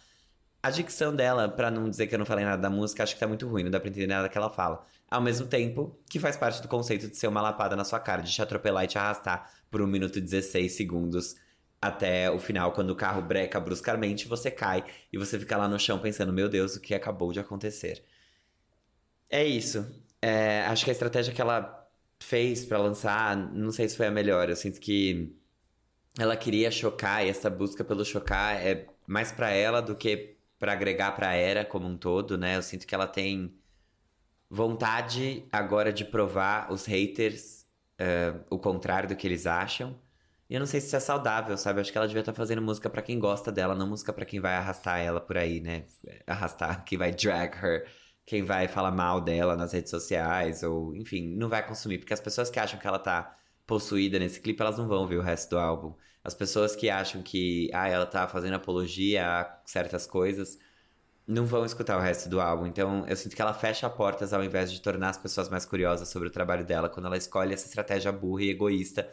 [0.62, 3.20] A dicção dela, pra não dizer que eu não falei nada da música, acho que
[3.20, 4.86] tá muito ruim, não dá pra entender nada que ela fala.
[5.10, 8.22] Ao mesmo tempo, que faz parte do conceito de ser uma lapada na sua cara,
[8.22, 11.36] de te atropelar e te arrastar por 1 minuto e 16 segundos
[11.82, 15.80] até o final, quando o carro breca bruscamente, você cai e você fica lá no
[15.80, 18.04] chão pensando, meu Deus, o que acabou de acontecer.
[19.30, 19.86] É isso.
[20.22, 21.88] É, acho que a estratégia que ela
[22.20, 24.50] fez pra lançar, não sei se foi a melhor.
[24.50, 25.39] Eu sinto que
[26.18, 30.74] ela queria chocar e essa busca pelo chocar é mais pra ela do que pra
[30.74, 32.58] agregar pra era como um todo, né?
[32.58, 33.56] Eu sinto que ela tem
[34.50, 37.66] vontade agora de provar os haters
[37.98, 40.00] é, o contrário do que eles acham.
[40.50, 41.80] E eu não sei se isso é saudável, sabe?
[41.80, 44.40] Acho que ela devia estar fazendo música pra quem gosta dela, não música pra quem
[44.40, 45.86] vai arrastar ela por aí, né?
[46.26, 47.88] Arrastar, quem vai drag her,
[48.26, 52.00] quem vai falar mal dela nas redes sociais, ou enfim, não vai consumir.
[52.00, 53.39] Porque as pessoas que acham que ela tá
[53.70, 55.94] possuída nesse clipe, elas não vão ver o resto do álbum.
[56.24, 60.58] As pessoas que acham que ah, ela tá fazendo apologia a certas coisas,
[61.28, 62.66] não vão escutar o resto do álbum.
[62.66, 66.10] Então, eu sinto que ela fecha portas ao invés de tornar as pessoas mais curiosas
[66.10, 69.08] sobre o trabalho dela, quando ela escolhe essa estratégia burra e egoísta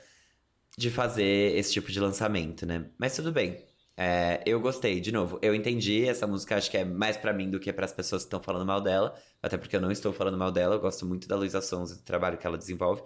[0.79, 2.91] de fazer esse tipo de lançamento, né?
[2.99, 3.63] Mas tudo bem.
[3.97, 5.39] É, eu gostei, de novo.
[5.43, 8.23] Eu entendi essa música, acho que é mais pra mim do que para as pessoas
[8.23, 9.15] que estão falando mal dela.
[9.43, 11.97] Até porque eu não estou falando mal dela, eu gosto muito da Luísa Sons e
[11.97, 13.03] do trabalho que ela desenvolve.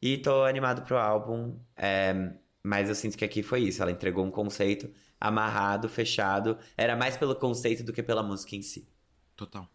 [0.00, 1.58] E tô animado pro álbum.
[1.76, 2.32] é,
[2.62, 3.82] mas eu sinto que aqui foi isso.
[3.82, 6.58] Ela entregou um conceito amarrado, fechado.
[6.76, 8.88] Era mais pelo conceito do que pela música em si.
[9.36, 9.68] Total.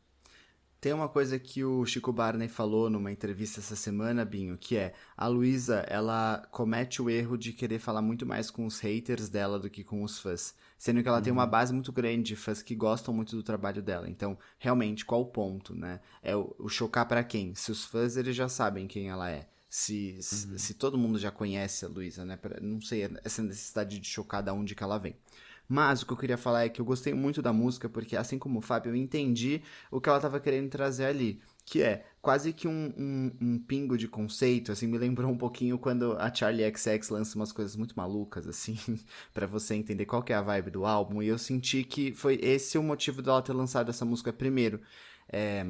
[0.79, 4.93] Tem uma coisa que o Chico Barney falou numa entrevista essa semana, Binho, que é
[5.17, 9.57] a Luísa, ela comete o erro de querer falar muito mais com os haters dela
[9.57, 10.53] do que com os fãs.
[10.77, 13.81] Sendo que ela tem uma base muito grande de fãs que gostam muito do trabalho
[13.81, 14.07] dela.
[14.07, 16.01] Então, realmente, qual o ponto, né?
[16.21, 17.55] É o, o chocar pra quem?
[17.55, 19.47] Se os fãs, eles já sabem quem ela é.
[19.77, 22.39] Se, se, se todo mundo já conhece a Luísa, né?
[22.61, 25.17] Não sei essa necessidade de chocar da onde que ela vem.
[25.67, 28.39] Mas o que eu queria falar é que eu gostei muito da música, porque assim
[28.39, 29.61] como o Fábio, eu entendi
[29.91, 31.41] o que ela tava querendo trazer ali.
[31.65, 35.77] Que é quase que um, um, um pingo de conceito, assim, me lembrou um pouquinho
[35.77, 38.77] quando a Charlie XX lança umas coisas muito malucas, assim,
[39.33, 41.21] pra você entender qual que é a vibe do álbum.
[41.21, 44.79] E eu senti que foi esse o motivo dela ter lançado essa música primeiro.
[45.27, 45.67] É,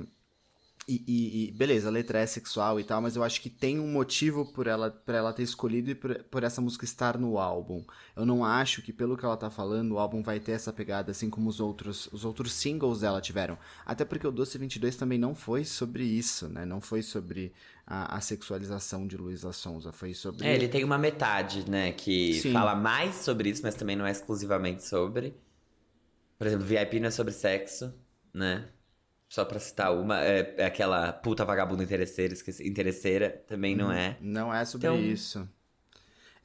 [0.88, 3.80] e, e- e, beleza, a letra é sexual e tal, mas eu acho que tem
[3.80, 7.38] um motivo por ela, por ela ter escolhido e por, por essa música estar no
[7.40, 7.84] álbum.
[8.16, 11.12] Eu não acho que, pelo que ela tá falando, o álbum vai ter essa pegada
[11.12, 13.58] assim como os outros, os outros singles dela tiveram.
[13.86, 16.66] Até porque o Doce 22 também não foi sobre isso, né?
[16.66, 17.52] Não foi sobre
[17.86, 20.46] a, a sexualização de Luísa Sonza, foi sobre.
[20.46, 22.52] É, ele tem uma metade, né, que Sim.
[22.52, 25.36] fala mais sobre isso, mas também não é exclusivamente sobre.
[26.38, 27.94] Por exemplo, VIP não é sobre sexo,
[28.34, 28.70] né?
[29.36, 34.16] Só pra citar uma, é, é aquela puta vagabunda interesseira, esqueci, interesseira, também não é.
[34.22, 35.46] Não é sobre Então- isso.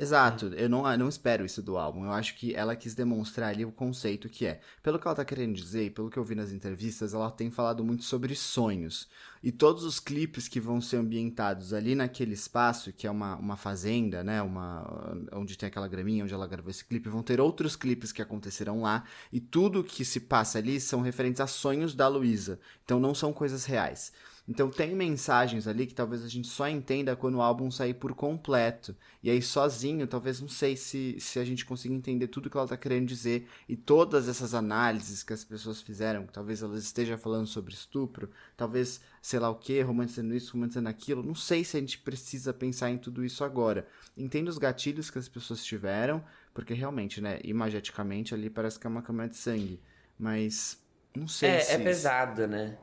[0.01, 2.07] Exato, eu não, eu não espero isso do álbum.
[2.07, 4.59] Eu acho que ela quis demonstrar ali o conceito que é.
[4.83, 7.51] Pelo que ela tá querendo dizer, e pelo que eu vi nas entrevistas, ela tem
[7.51, 9.07] falado muito sobre sonhos.
[9.43, 13.59] E todos os clipes que vão ser ambientados ali naquele espaço, que é uma, uma
[13.59, 14.41] fazenda, né?
[14.41, 14.91] Uma,
[15.33, 18.81] onde tem aquela graminha onde ela gravou esse clipe, vão ter outros clipes que acontecerão
[18.81, 19.05] lá.
[19.31, 22.59] E tudo que se passa ali são referentes a sonhos da Luísa.
[22.87, 24.15] Então não são coisas reais.
[24.51, 28.15] Então tem mensagens ali que talvez a gente só entenda quando o álbum sair por
[28.17, 28.97] completo.
[29.23, 32.67] E aí sozinho, talvez não sei se, se a gente consiga entender tudo que ela
[32.67, 37.47] tá querendo dizer e todas essas análises que as pessoas fizeram, talvez elas estejam falando
[37.47, 41.23] sobre estupro, talvez sei lá o que, romantizando isso, romantizando aquilo.
[41.23, 43.87] Não sei se a gente precisa pensar em tudo isso agora.
[44.17, 48.91] Entendo os gatilhos que as pessoas tiveram, porque realmente, né, imageticamente ali parece que é
[48.91, 49.81] uma cama de sangue.
[50.19, 50.83] Mas
[51.15, 52.77] não sei É, se é pesado, né?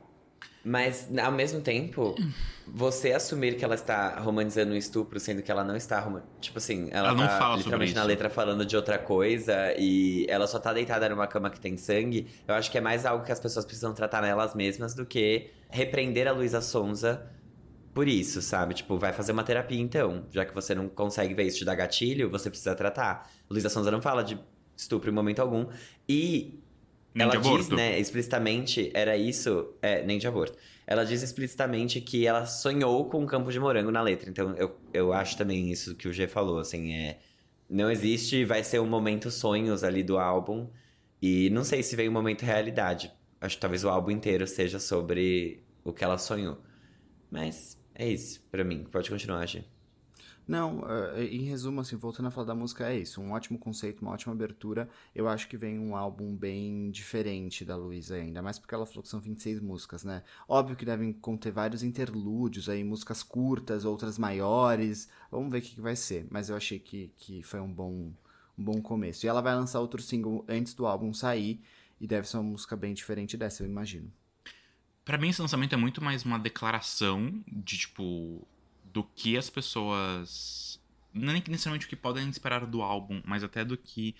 [0.68, 2.14] Mas, ao mesmo tempo,
[2.66, 6.38] você assumir que ela está romantizando o estupro, sendo que ela não está romantizando.
[6.40, 10.46] Tipo assim, ela, Ela não tá literalmente na letra falando de outra coisa e ela
[10.46, 12.26] só tá deitada numa cama que tem sangue.
[12.46, 15.50] Eu acho que é mais algo que as pessoas precisam tratar nelas mesmas do que
[15.70, 17.26] repreender a Luísa Sonza
[17.94, 18.74] por isso, sabe?
[18.74, 20.26] Tipo, vai fazer uma terapia então.
[20.30, 23.30] Já que você não consegue ver isso te dá gatilho, você precisa tratar.
[23.48, 24.38] Luísa Sonza não fala de
[24.76, 25.66] estupro em momento algum.
[26.06, 26.60] E
[27.18, 27.58] Nem ela de aborto.
[27.58, 30.56] diz, né, explicitamente, era isso, é, nem de aborto.
[30.86, 34.30] Ela diz explicitamente que ela sonhou com um campo de morango na letra.
[34.30, 37.18] Então, eu, eu acho também isso que o G falou, assim, é...
[37.68, 40.70] Não existe, vai ser um momento sonhos ali do álbum.
[41.20, 43.12] E não sei se vem um momento realidade.
[43.40, 46.58] Acho que talvez o álbum inteiro seja sobre o que ela sonhou.
[47.30, 48.84] Mas é isso, pra mim.
[48.90, 49.64] Pode continuar, G.
[50.48, 53.20] Não, eh, em resumo, assim, voltando a falar da música, é isso.
[53.20, 54.88] Um ótimo conceito, uma ótima abertura.
[55.14, 59.02] Eu acho que vem um álbum bem diferente da Luísa ainda, mais porque ela falou
[59.02, 60.22] que são 26 músicas, né?
[60.48, 65.06] Óbvio que devem conter vários interlúdios aí, músicas curtas, outras maiores.
[65.30, 66.26] Vamos ver o que, que vai ser.
[66.30, 68.10] Mas eu achei que, que foi um bom,
[68.58, 69.26] um bom começo.
[69.26, 71.62] E ela vai lançar outro single antes do álbum sair,
[72.00, 74.10] e deve ser uma música bem diferente dessa, eu imagino.
[75.04, 78.46] Pra mim, esse lançamento é muito mais uma declaração de, tipo,
[78.92, 80.80] do que as pessoas.
[81.12, 84.14] Não é nem necessariamente o que podem esperar do álbum, mas até do que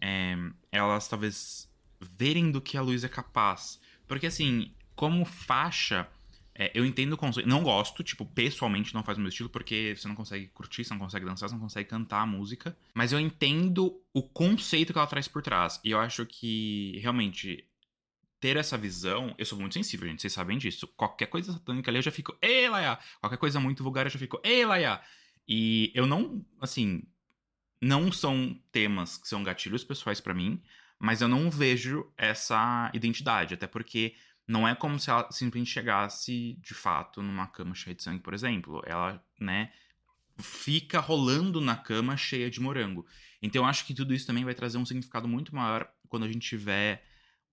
[0.00, 0.36] é,
[0.70, 1.70] elas talvez
[2.00, 3.80] verem do que a Luísa é capaz.
[4.06, 6.08] Porque, assim, como faixa,
[6.54, 7.48] é, eu entendo o conceito.
[7.48, 10.92] Não gosto, tipo, pessoalmente não faz o meu estilo, porque você não consegue curtir, você
[10.92, 12.76] não consegue dançar, você não consegue cantar a música.
[12.94, 15.80] Mas eu entendo o conceito que ela traz por trás.
[15.84, 17.64] E eu acho que, realmente,
[18.42, 20.88] ter essa visão, eu sou muito sensível, gente, vocês sabem disso.
[20.96, 22.98] Qualquer coisa satânica ali eu já fico, ei, Laia!
[23.20, 25.00] Qualquer coisa muito vulgar eu já fico, ei, Laia!
[25.46, 27.04] E eu não, assim,
[27.80, 30.60] não são temas que são gatilhos pessoais pra mim,
[30.98, 36.58] mas eu não vejo essa identidade, até porque não é como se ela simplesmente chegasse,
[36.60, 38.82] de fato, numa cama cheia de sangue, por exemplo.
[38.84, 39.70] Ela, né,
[40.36, 43.06] fica rolando na cama cheia de morango.
[43.40, 46.28] Então eu acho que tudo isso também vai trazer um significado muito maior quando a
[46.28, 47.04] gente tiver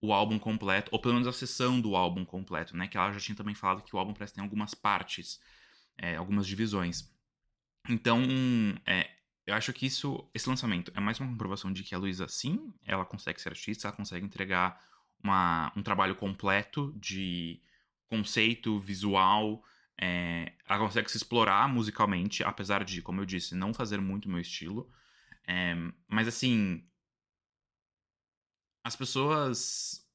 [0.02, 2.88] o álbum completo, ou pelo menos a sessão do álbum completo, né?
[2.88, 5.39] Que ela já tinha também falado que o álbum parece que tem algumas partes,
[5.97, 7.12] é, algumas divisões.
[7.88, 8.22] Então,
[8.86, 9.10] é,
[9.45, 12.74] eu acho que isso, esse lançamento é mais uma comprovação de que a Luísa, sim,
[12.86, 14.82] ela consegue ser artista, ela consegue entregar
[15.24, 17.62] uma, um trabalho completo de
[18.08, 19.64] conceito, visual,
[20.00, 24.30] é, ela consegue se explorar musicalmente, apesar de, como eu disse, não fazer muito o
[24.30, 24.89] meu estilo.
[25.45, 25.76] É,
[26.08, 26.84] mas assim,
[28.84, 30.06] as pessoas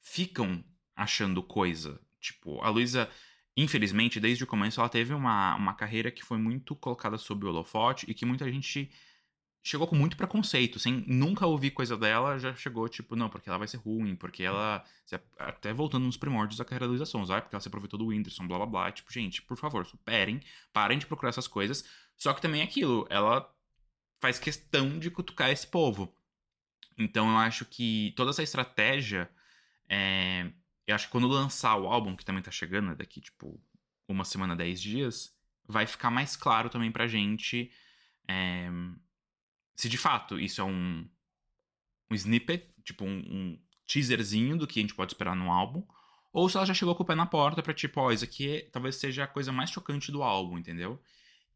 [0.00, 2.00] ficam achando coisa.
[2.20, 3.10] Tipo, a Luísa,
[3.56, 7.48] infelizmente, desde o começo, ela teve uma, uma carreira que foi muito colocada sob o
[7.48, 8.90] holofote e que muita gente
[9.66, 13.58] chegou com muito preconceito, sem nunca ouvir coisa dela, já chegou tipo, não, porque ela
[13.58, 14.84] vai ser ruim, porque ela.
[15.38, 18.06] Até voltando nos primórdios da carreira da Luísa Sons, ah, porque ela se aproveitou do
[18.06, 18.92] Whindersson, blá blá blá.
[18.92, 20.40] Tipo, gente, por favor, superem,
[20.72, 21.84] parem de procurar essas coisas.
[22.16, 23.52] Só que também é aquilo, ela
[24.20, 26.14] faz questão de cutucar esse povo.
[26.98, 29.30] Então eu acho que toda essa estratégia.
[29.88, 30.50] É,
[30.86, 33.60] eu acho que quando lançar o álbum, que também tá chegando, né, daqui, tipo,
[34.08, 35.36] uma semana, dez dias,
[35.66, 37.70] vai ficar mais claro também pra gente.
[38.28, 38.68] É,
[39.74, 41.08] se de fato isso é um,
[42.10, 45.86] um snippet, tipo um, um, teaserzinho do que a gente pode esperar no álbum,
[46.32, 48.56] ou se ela já chegou com o pé na porta pra tipo, ó, isso aqui
[48.56, 51.00] é, talvez seja a coisa mais chocante do álbum, entendeu?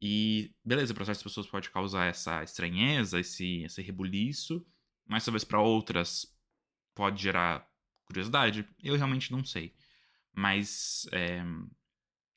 [0.01, 4.65] E beleza, para certas pessoas pode causar essa estranheza, esse, esse rebuliço,
[5.11, 6.25] mas talvez para outras
[6.95, 7.69] pode gerar
[8.05, 8.65] curiosidade.
[8.81, 9.75] Eu realmente não sei.
[10.33, 11.43] Mas é,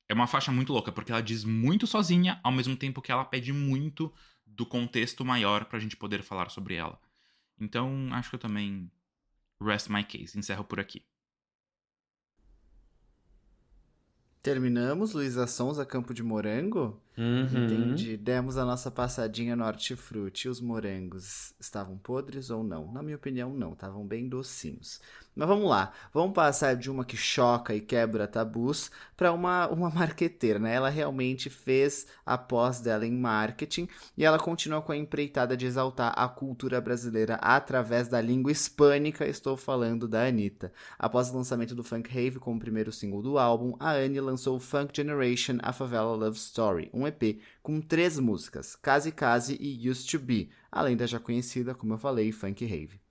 [0.09, 3.24] é uma faixa muito louca, porque ela diz muito sozinha, ao mesmo tempo que ela
[3.24, 4.11] pede muito
[4.43, 6.99] do contexto maior pra gente poder falar sobre ela.
[7.59, 8.91] Então, acho que eu também
[9.61, 11.05] rest my case, encerro por aqui.
[14.41, 16.99] Terminamos Luísa Sonza Campo de Morango?
[17.18, 17.43] Uhum.
[17.43, 18.18] Entendi.
[18.18, 20.49] Demos a nossa passadinha no hortifruti.
[20.49, 22.91] Os morangos estavam podres ou não?
[22.91, 23.74] Na minha opinião, não.
[23.74, 24.99] Estavam bem docinhos.
[25.36, 25.91] Mas vamos lá.
[26.14, 30.76] Vamos passar de uma que choca e quebra tabus para uma, uma marqueteira, né?
[30.76, 35.66] Ela realmente fez a pós dela em marketing e ela continua com a empreitada de
[35.66, 39.26] exaltar a cultura brasileira através da língua hispânica.
[39.26, 40.72] Estou falando da Anitta.
[40.99, 44.95] Após o lançamento do Funk Rave como primeiro single do álbum, a Annie lançou Funk
[44.95, 50.20] Generation, A Favela Love Story, um EP com três músicas, Case Case e Used to
[50.20, 53.01] Be, além da já conhecida, como eu falei, Funk Rave.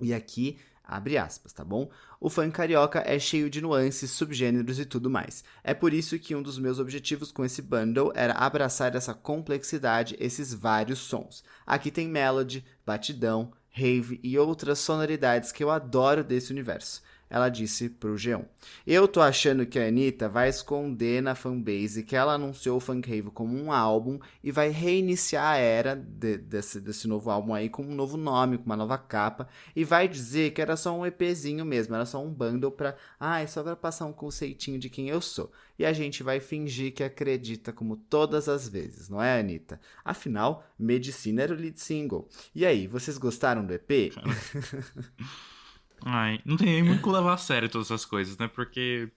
[0.00, 0.58] E aqui
[0.88, 1.90] Abre aspas, tá bom?
[2.18, 5.44] O funk carioca é cheio de nuances, subgêneros e tudo mais.
[5.62, 10.16] É por isso que um dos meus objetivos com esse bundle era abraçar essa complexidade,
[10.18, 11.44] esses vários sons.
[11.66, 17.88] Aqui tem melody, batidão, rave e outras sonoridades que eu adoro desse universo ela disse
[17.88, 18.44] pro G1.
[18.86, 23.08] Eu tô achando que a Anitta vai esconder na fanbase que ela anunciou o Funk
[23.08, 27.68] Rave como um álbum e vai reiniciar a era de, desse, desse novo álbum aí
[27.68, 31.04] com um novo nome, com uma nova capa, e vai dizer que era só um
[31.04, 32.96] EPzinho mesmo, era só um bundle pra.
[33.18, 35.52] Ah, é só pra passar um conceitinho de quem eu sou.
[35.78, 39.80] E a gente vai fingir que acredita como todas as vezes, não é, Anitta?
[40.04, 42.28] Afinal, Medicina era o lead single.
[42.54, 44.12] E aí, vocês gostaram do EP?
[46.04, 48.48] Ai, não tem nem muito como levar a sério todas essas coisas, né?
[48.48, 49.10] Porque.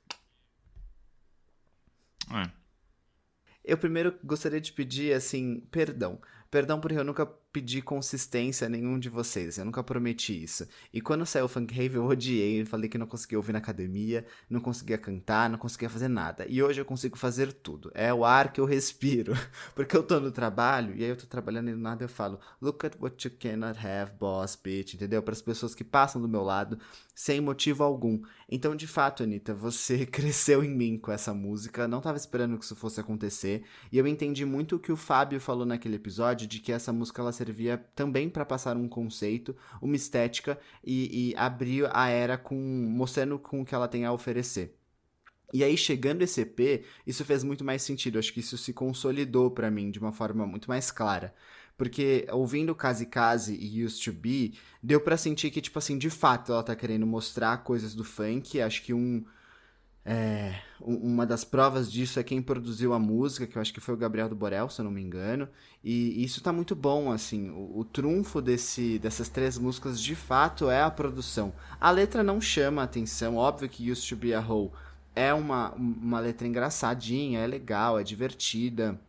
[2.31, 2.49] É.
[3.63, 6.19] Eu primeiro gostaria de pedir, assim, perdão.
[6.49, 10.67] Perdão porque eu nunca pedi consistência a nenhum de vocês, eu nunca prometi isso.
[10.93, 13.59] E quando saiu o Funk Rave eu odiei, eu falei que não conseguia ouvir na
[13.59, 16.45] academia, não conseguia cantar, não conseguia fazer nada.
[16.47, 17.91] E hoje eu consigo fazer tudo.
[17.93, 19.33] É o ar que eu respiro.
[19.75, 22.39] Porque eu tô no trabalho, e aí eu tô trabalhando e do nada eu falo,
[22.61, 25.21] look at what you cannot have, boss, bitch, entendeu?
[25.21, 26.77] Para as pessoas que passam do meu lado
[27.13, 28.21] sem motivo algum.
[28.49, 32.65] Então, de fato, Anitta, você cresceu em mim com essa música, não tava esperando que
[32.65, 36.59] isso fosse acontecer, e eu entendi muito o que o Fábio falou naquele episódio de
[36.59, 41.89] que essa música ela servia também para passar um conceito, uma estética e, e abrir
[41.91, 44.77] a era com mostrando com o que ela tem a oferecer.
[45.53, 48.17] E aí, chegando esse EP, isso fez muito mais sentido.
[48.17, 51.33] Acho que isso se consolidou para mim de uma forma muito mais clara.
[51.77, 56.09] Porque ouvindo Kazi Kazi e Used to Be, deu para sentir que, tipo assim, de
[56.09, 58.61] fato ela tá querendo mostrar coisas do funk.
[58.61, 59.25] Acho que um,
[60.03, 63.93] é, uma das provas disso é quem produziu a música, que eu acho que foi
[63.93, 65.47] o Gabriel do Borel, se eu não me engano.
[65.83, 67.49] E isso tá muito bom, assim.
[67.51, 71.53] O, o trunfo desse, dessas três músicas, de fato, é a produção.
[71.79, 74.71] A letra não chama a atenção, óbvio que Used to Be a Hole
[75.15, 78.99] é uma, uma letra engraçadinha, é legal, é divertida.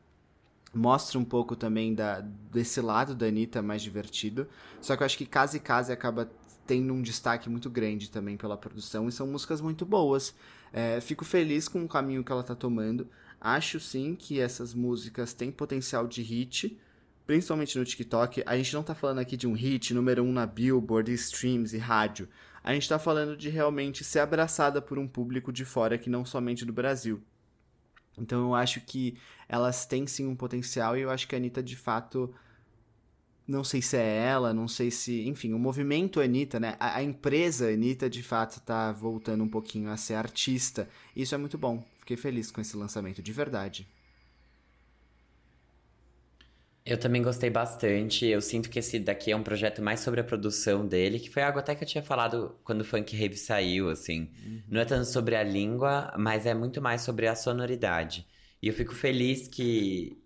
[0.74, 4.46] Mostra um pouco também da, desse lado da Anitta mais divertido.
[4.80, 6.30] Só que eu acho que Case Case acaba
[6.66, 10.34] tendo um destaque muito grande também pela produção e são músicas muito boas.
[10.72, 13.08] É, fico feliz com o caminho que ela tá tomando.
[13.40, 16.78] Acho sim que essas músicas têm potencial de hit,
[17.26, 18.42] principalmente no TikTok.
[18.46, 21.78] A gente não tá falando aqui de um hit número um na Billboard, streams e
[21.78, 22.28] rádio.
[22.64, 26.24] A gente tá falando de realmente ser abraçada por um público de fora que não
[26.24, 27.20] somente do Brasil.
[28.16, 29.18] Então eu acho que
[29.48, 32.32] elas têm sim um potencial e eu acho que a Anitta de fato
[33.46, 35.26] não sei se é ela, não sei se.
[35.28, 36.76] Enfim, o movimento Anitta, né?
[36.78, 40.88] A, a empresa Anitta de fato tá voltando um pouquinho a ser artista.
[41.14, 41.84] Isso é muito bom.
[41.98, 43.86] Fiquei feliz com esse lançamento, de verdade.
[46.84, 48.26] Eu também gostei bastante.
[48.26, 51.42] Eu sinto que esse daqui é um projeto mais sobre a produção dele, que foi
[51.42, 54.30] algo até que eu tinha falado quando o Funk Rave saiu, assim.
[54.44, 54.62] Uhum.
[54.68, 58.26] Não é tanto sobre a língua, mas é muito mais sobre a sonoridade.
[58.60, 60.21] E eu fico feliz que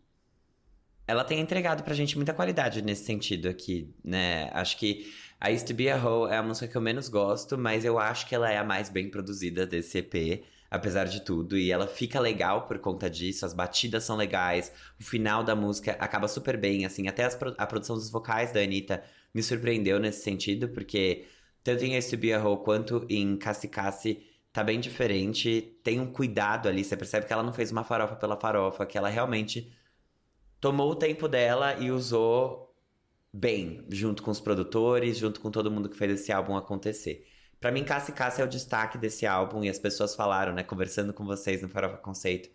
[1.07, 4.51] ela tem entregado pra gente muita qualidade nesse sentido aqui, né?
[4.53, 7.57] Acho que a Used to Be a Hoe é a música que eu menos gosto,
[7.57, 11.57] mas eu acho que ela é a mais bem produzida desse EP, apesar de tudo.
[11.57, 15.93] E ela fica legal por conta disso, as batidas são legais, o final da música
[16.01, 19.03] acaba super bem, assim, até pro a produção dos vocais da Anitta
[19.33, 21.27] me surpreendeu nesse sentido, porque
[21.63, 26.01] tanto em Used to Be a Hoe quanto em Cassi Cassi tá bem diferente, tem
[26.01, 29.11] um cuidado ali, você percebe que ela não fez uma farofa pela farofa, que ela
[29.11, 29.71] realmente
[30.61, 32.75] tomou o tempo dela e usou
[33.33, 37.27] bem, junto com os produtores, junto com todo mundo que fez esse álbum acontecer.
[37.61, 41.13] Para mim, Cassie Cassie é o destaque desse álbum e as pessoas falaram, né, conversando
[41.13, 42.51] com vocês no Farofa Conceito.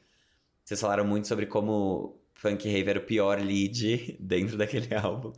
[0.64, 5.34] Vocês falaram muito sobre como Funk Rave era o pior lead dentro daquele álbum.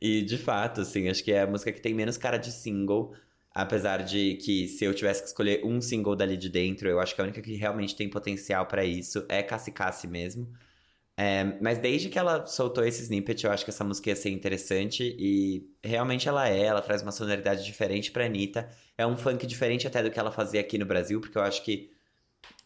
[0.00, 3.14] E de fato, assim, acho que é a música que tem menos cara de single,
[3.54, 7.14] apesar de que se eu tivesse que escolher um single dali de dentro, eu acho
[7.14, 10.48] que a única que realmente tem potencial para isso é Cassie Cassie mesmo.
[11.18, 14.30] É, mas desde que ela soltou esse snippet, eu acho que essa música ia ser
[14.30, 18.68] interessante e realmente ela é, ela traz uma sonoridade diferente pra Anitta.
[18.98, 21.64] É um funk diferente até do que ela fazia aqui no Brasil, porque eu acho
[21.64, 21.90] que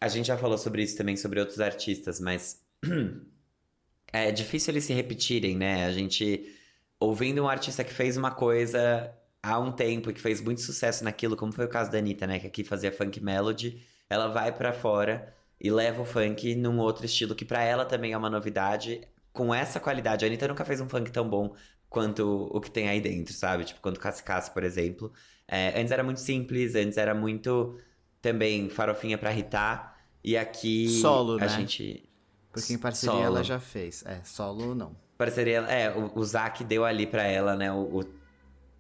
[0.01, 2.61] a gente já falou sobre isso também, sobre outros artistas, mas
[4.13, 5.87] é difícil eles se repetirem, né?
[5.87, 6.53] A gente
[6.99, 11.05] ouvindo um artista que fez uma coisa há um tempo e que fez muito sucesso
[11.05, 12.41] naquilo, como foi o caso da Anitta, né?
[12.41, 17.05] Que aqui fazia funk melody, ela vai para fora e leva o funk num outro
[17.05, 19.01] estilo que para ela também é uma novidade,
[19.33, 20.25] com essa qualidade.
[20.25, 21.55] A Anitta nunca fez um funk tão bom
[21.89, 23.65] quanto o que tem aí dentro, sabe?
[23.65, 25.13] Tipo, quanto Cassi Cassi, por exemplo.
[25.47, 27.79] É, antes era muito simples, antes era muito
[28.23, 29.99] também farofinha para irritar.
[30.23, 31.49] E aqui Solo, a né?
[31.49, 32.09] gente.
[32.53, 33.27] Porque em parceria Solo.
[33.27, 34.05] ela já fez.
[34.07, 34.97] É, solo não.
[35.17, 35.59] Parceria.
[35.61, 37.73] É, o, o Zac deu ali pra ela, né?
[37.73, 38.15] O, o-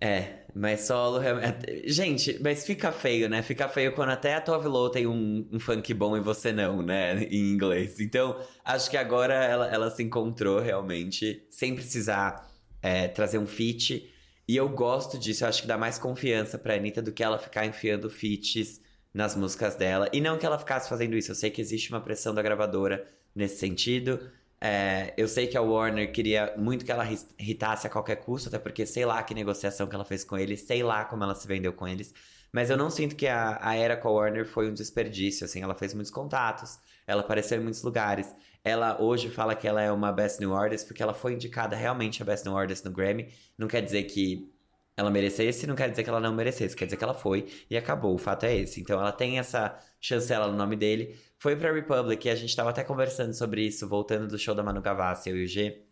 [0.00, 1.18] É, mas solo.
[1.18, 3.42] realmente- Gente, mas fica feio, né?
[3.42, 6.82] Fica feio quando até a Tove Lo tem um, um funk bom e você não,
[6.82, 7.22] né?
[7.30, 8.00] Em inglês.
[8.00, 12.48] Então, acho que agora ela, ela se encontrou realmente, sem precisar
[12.82, 14.08] é, trazer um feat.
[14.46, 17.38] E eu gosto disso, eu acho que dá mais confiança pra Anitta do que ela
[17.38, 18.80] ficar enfiando feats
[19.12, 20.08] nas músicas dela.
[20.12, 23.06] E não que ela ficasse fazendo isso, eu sei que existe uma pressão da gravadora
[23.34, 24.18] nesse sentido.
[24.60, 27.04] É, eu sei que a Warner queria muito que ela
[27.38, 30.62] irritasse a qualquer custo, até porque sei lá que negociação que ela fez com eles,
[30.62, 32.12] sei lá como ela se vendeu com eles.
[32.52, 35.62] Mas eu não sinto que a, a era com a Warner foi um desperdício, assim,
[35.62, 38.34] ela fez muitos contatos, ela apareceu em muitos lugares.
[38.64, 42.22] Ela hoje fala que ela é uma Best New Artist porque ela foi indicada realmente
[42.22, 43.32] a Best New Artist no Grammy.
[43.56, 44.52] Não quer dizer que
[44.98, 47.76] ela merecesse, não quer dizer que ela não merecesse, quer dizer que ela foi e
[47.76, 48.12] acabou.
[48.14, 48.80] O fato é esse.
[48.80, 51.16] Então ela tem essa chancela no nome dele.
[51.38, 54.62] Foi pra Republic e a gente tava até conversando sobre isso, voltando do show da
[54.62, 55.84] Manu Gavassi, eu e o G,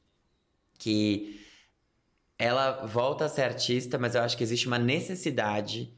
[0.77, 1.41] que
[2.37, 5.97] ela volta a ser artista, mas eu acho que existe uma necessidade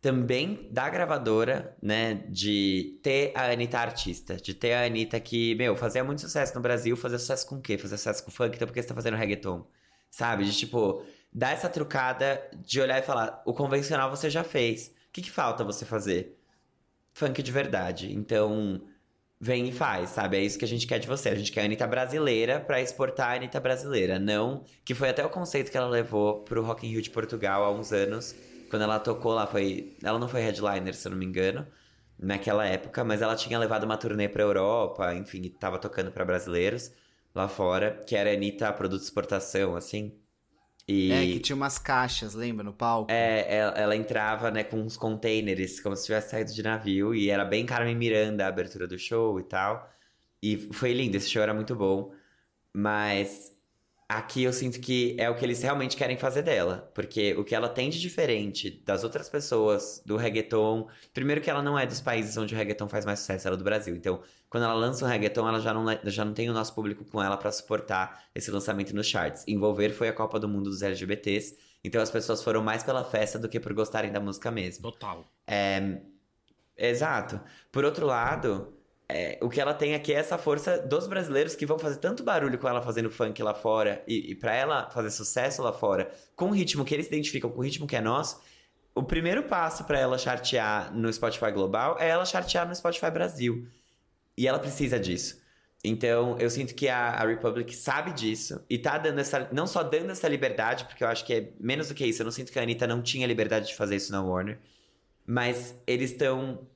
[0.00, 5.76] também da gravadora, né, de ter a Anitta artista, de ter a Anitta que, meu,
[5.76, 7.78] fazia muito sucesso no Brasil, fazia sucesso com o quê?
[7.78, 9.64] Fazia sucesso com funk, então por que você tá fazendo reggaeton?
[10.10, 10.44] Sabe?
[10.44, 15.12] De tipo, dar essa trucada de olhar e falar, o convencional você já fez, o
[15.12, 16.38] que que falta você fazer?
[17.14, 18.12] Funk de verdade.
[18.12, 18.82] Então,
[19.40, 20.36] vem e faz, sabe?
[20.36, 21.28] É isso que a gente quer de você.
[21.28, 24.18] A gente quer a Anitta brasileira pra exportar a Anitta brasileira.
[24.18, 24.64] Não.
[24.84, 27.70] Que foi até o conceito que ela levou pro Rock in Rio de Portugal há
[27.70, 28.34] uns anos.
[28.70, 29.96] Quando ela tocou lá, foi.
[30.02, 31.66] Ela não foi headliner, se eu não me engano,
[32.18, 36.90] naquela época, mas ela tinha levado uma turnê pra Europa, enfim, tava tocando pra brasileiros
[37.34, 40.12] lá fora, que era a Anitta produto de exportação, assim.
[40.88, 41.10] E.
[41.10, 43.10] É, que tinha umas caixas, lembra, no palco?
[43.10, 47.28] É, ela, ela entrava, né, com uns containers, como se tivesse saído de navio, e
[47.28, 49.90] era bem Carmen Miranda a abertura do show e tal.
[50.42, 52.12] E foi lindo, esse show era muito bom.
[52.72, 53.55] Mas
[54.08, 56.90] aqui eu sinto que é o que eles realmente querem fazer dela.
[56.94, 60.88] Porque o que ela tem de diferente das outras pessoas, do reggaeton.
[61.12, 63.58] Primeiro que ela não é dos países onde o reggaeton faz mais sucesso, ela é
[63.58, 63.94] do Brasil.
[63.94, 67.04] Então, quando ela lança um reggaeton, ela já não, já não tem o nosso público
[67.04, 69.44] com ela pra suportar esse lançamento nos charts.
[69.46, 71.56] Envolver foi a Copa do Mundo dos LGBTs.
[71.84, 74.82] Então as pessoas foram mais pela festa do que por gostarem da música mesmo.
[74.82, 75.24] Total.
[76.76, 77.40] Exato.
[77.72, 78.75] Por outro lado,
[79.08, 82.24] é, o que ela tem aqui é essa força dos brasileiros que vão fazer tanto
[82.24, 86.10] barulho com ela fazendo funk lá fora e, e para ela fazer sucesso lá fora
[86.34, 88.40] com o ritmo que eles identificam com o ritmo que é nosso.
[88.94, 93.68] O primeiro passo para ela chartear no Spotify Global é ela chartear no Spotify Brasil.
[94.36, 95.40] E ela precisa disso.
[95.84, 99.48] Então, eu sinto que a, a Republic sabe disso e tá dando essa.
[99.52, 102.22] Não só dando essa liberdade, porque eu acho que é menos do que isso.
[102.22, 104.58] Eu não sinto que a Anitta não tinha liberdade de fazer isso na Warner.
[105.24, 106.66] Mas eles estão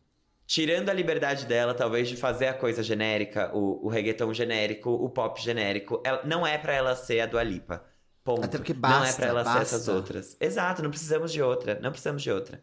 [0.50, 5.08] tirando a liberdade dela, talvez, de fazer a coisa genérica, o, o reggaeton genérico, o
[5.08, 6.02] pop genérico.
[6.04, 7.84] Ela, não é pra ela ser a Dua Lipa.
[8.24, 8.44] Ponto.
[8.44, 9.92] Até porque não é basta, pra ela ser essas basta.
[9.92, 10.36] outras.
[10.40, 11.78] Exato, não precisamos de outra.
[11.80, 12.60] Não precisamos de outra.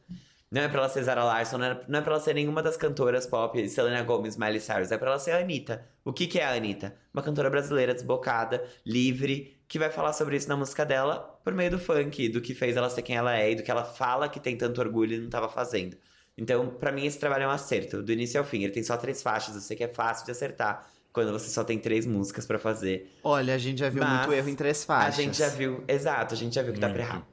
[0.52, 2.62] Não é pra ela ser Zara Larson, não é, não é pra ela ser nenhuma
[2.62, 4.92] das cantoras pop, Selena Gomez, Miley Cyrus.
[4.92, 5.86] É pra ela ser a Anitta.
[6.04, 6.94] O que, que é a Anitta?
[7.14, 11.72] Uma cantora brasileira desbocada, livre, que vai falar sobre isso na música dela por meio
[11.72, 14.28] do funk, do que fez ela ser quem ela é e do que ela fala
[14.28, 15.96] que tem tanto orgulho e não tava fazendo.
[16.38, 18.64] Então, pra mim, esse trabalho é um acerto, do início ao fim.
[18.64, 21.64] Ele tem só três faixas, eu sei que é fácil de acertar quando você só
[21.64, 23.12] tem três músicas pra fazer.
[23.24, 25.18] Olha, a gente já viu Mas muito erro em três faixas.
[25.18, 27.12] A gente já viu, exato, a gente já viu que dá pra Muito.
[27.12, 27.28] errar.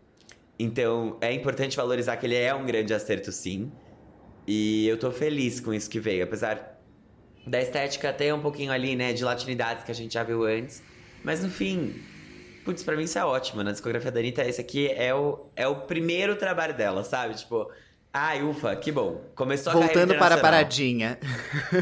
[0.58, 3.70] Então, é importante valorizar que ele é um grande acerto, sim.
[4.46, 6.80] E eu tô feliz com isso que veio, apesar
[7.46, 10.82] da estética ter um pouquinho ali, né, de latinidades que a gente já viu antes.
[11.22, 11.94] Mas no fim,
[12.64, 13.62] putz, pra mim isso é ótimo.
[13.62, 17.34] Na discografia da Anitta, esse aqui é o, é o primeiro trabalho dela, sabe?
[17.34, 17.70] Tipo,
[18.14, 19.20] ai, ufa, que bom.
[19.34, 21.18] Começou a Voltando para a paradinha.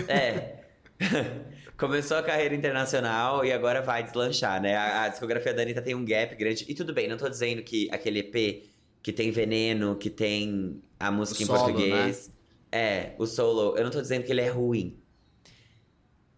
[0.08, 0.64] É.
[1.76, 4.74] Começou a carreira internacional e agora vai deslanchar, né?
[4.74, 6.64] A, a discografia da Anitta tem um gap grande.
[6.68, 8.70] E tudo bem, não tô dizendo que aquele EP
[9.02, 12.32] que tem veneno, que tem a música O em solo, português.
[12.70, 13.76] É, o solo.
[13.76, 14.98] Eu não tô dizendo que ele é ruim.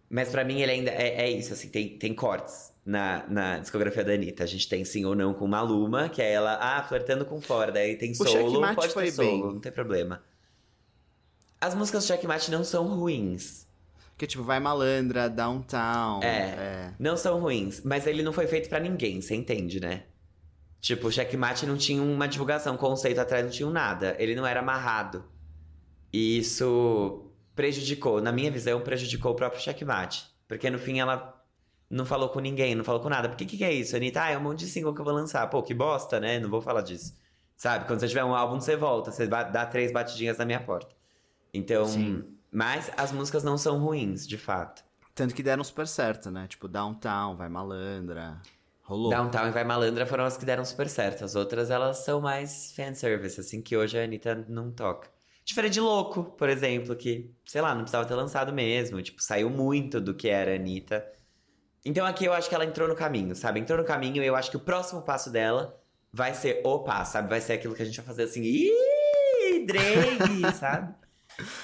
[0.09, 4.03] Mas pra mim ele ainda é, é isso, assim, tem, tem cortes na, na discografia
[4.03, 4.43] da Anitta.
[4.43, 7.71] A gente tem sim ou não com Maluma, que é ela, ah, flertando com fora.
[7.71, 9.53] Daí tem solo, pode ter solo, bem.
[9.53, 10.21] não tem problema.
[11.59, 13.65] As músicas do Checkmate não são ruins.
[14.17, 16.23] Que tipo, vai malandra, downtown.
[16.23, 16.93] É.
[16.97, 20.03] Não são ruins, mas ele não foi feito pra ninguém, você entende, né?
[20.79, 24.15] Tipo, o checkmate não tinha uma divulgação, conceito atrás não tinha nada.
[24.19, 25.25] Ele não era amarrado.
[26.13, 27.25] E isso
[27.55, 30.27] prejudicou, na minha visão, prejudicou o próprio checkmate.
[30.47, 31.34] Porque no fim ela
[31.89, 33.29] não falou com ninguém, não falou com nada.
[33.29, 34.23] Por que que é isso, Anitta?
[34.23, 35.47] Ah, é um monte de single que eu vou lançar.
[35.49, 36.39] Pô, que bosta, né?
[36.39, 37.17] Não vou falar disso.
[37.55, 37.85] Sabe?
[37.85, 39.11] Quando você tiver um álbum, você volta.
[39.11, 40.95] Você dá três batidinhas na minha porta.
[41.53, 41.85] Então...
[41.85, 42.23] Sim.
[42.51, 44.81] Mas as músicas não são ruins, de fato.
[45.13, 46.47] Tanto que deram super certo, né?
[46.47, 48.41] Tipo, downtown, vai malandra.
[48.85, 49.09] Rolou.
[49.09, 51.25] Downtown e Vai Malandra foram as que deram super certo.
[51.25, 55.09] As outras, elas são mais fanservice, assim, que hoje a Anitta não toca.
[55.43, 59.01] Diferente de Louco, por exemplo, que, sei lá, não precisava ter lançado mesmo.
[59.01, 61.03] Tipo, saiu muito do que era a Anitta.
[61.85, 63.59] Então aqui eu acho que ela entrou no caminho, sabe?
[63.59, 65.79] Entrou no caminho e eu acho que o próximo passo dela
[66.11, 67.29] vai ser opa, sabe?
[67.29, 70.95] Vai ser aquilo que a gente vai fazer assim, ih, Drake, sabe?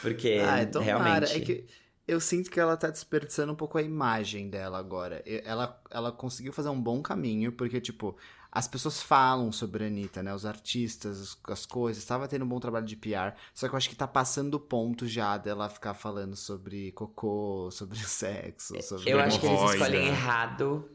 [0.01, 0.85] Porque Ah, tomara.
[1.25, 1.37] realmente...
[1.37, 1.65] É que
[2.07, 5.23] eu sinto que ela tá desperdiçando um pouco a imagem dela agora.
[5.25, 8.17] Ela, ela conseguiu fazer um bom caminho, porque, tipo,
[8.51, 10.33] as pessoas falam sobre a Anitta, né?
[10.33, 12.03] Os artistas, as, as coisas.
[12.03, 13.33] Tava tendo um bom trabalho de PR.
[13.53, 17.69] Só que eu acho que tá passando o ponto já dela ficar falando sobre cocô,
[17.71, 19.09] sobre sexo, sobre.
[19.09, 20.91] Eu acho que eles escolhem errado.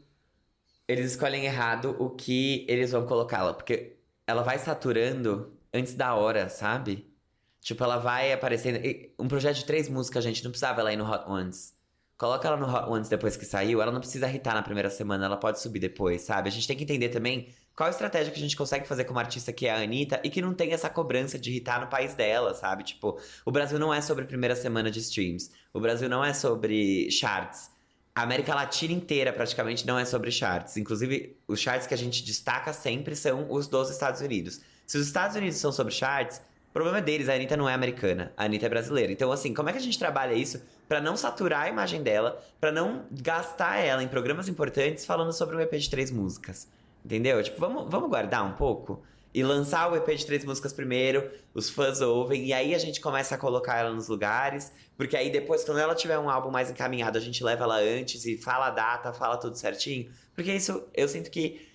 [0.87, 3.53] Eles escolhem errado o que eles vão colocá-la.
[3.55, 3.97] Porque
[4.27, 7.11] ela vai saturando antes da hora, sabe?
[7.59, 8.79] Tipo, ela vai aparecendo.
[9.17, 11.76] Um projeto de três músicas, gente, não precisava ela ir no Hot Ones.
[12.17, 13.81] Coloca ela no Hot Ones depois que saiu.
[13.81, 16.49] Ela não precisa hitar na primeira semana, ela pode subir depois, sabe?
[16.49, 19.11] A gente tem que entender também qual a estratégia que a gente consegue fazer com
[19.11, 21.85] uma artista que é a Anitta e que não tem essa cobrança de hitar no
[21.85, 22.83] país dela, sabe?
[22.83, 25.51] Tipo, o Brasil não é sobre primeira semana de streams.
[25.71, 27.69] O Brasil não é sobre charts.
[28.15, 30.75] A América Latina inteira praticamente não é sobre charts.
[30.75, 34.59] Inclusive, os charts que a gente destaca sempre são os dos Estados Unidos.
[34.87, 37.29] Se os Estados Unidos são sobre charts, o problema é deles.
[37.29, 39.11] A Anitta não é americana, a Anitta é brasileira.
[39.11, 42.41] Então, assim, como é que a gente trabalha isso pra não saturar a imagem dela,
[42.59, 46.67] pra não gastar ela em programas importantes falando sobre um EP de três músicas?
[47.03, 47.41] Entendeu?
[47.43, 49.03] Tipo, vamos, vamos guardar um pouco?
[49.33, 52.99] E lançar o EP de três músicas primeiro, os fãs ouvem, e aí a gente
[52.99, 54.71] começa a colocar ela nos lugares.
[54.95, 58.25] Porque aí depois, quando ela tiver um álbum mais encaminhado, a gente leva ela antes
[58.25, 60.11] e fala a data, fala tudo certinho.
[60.33, 61.67] Porque isso, eu sinto que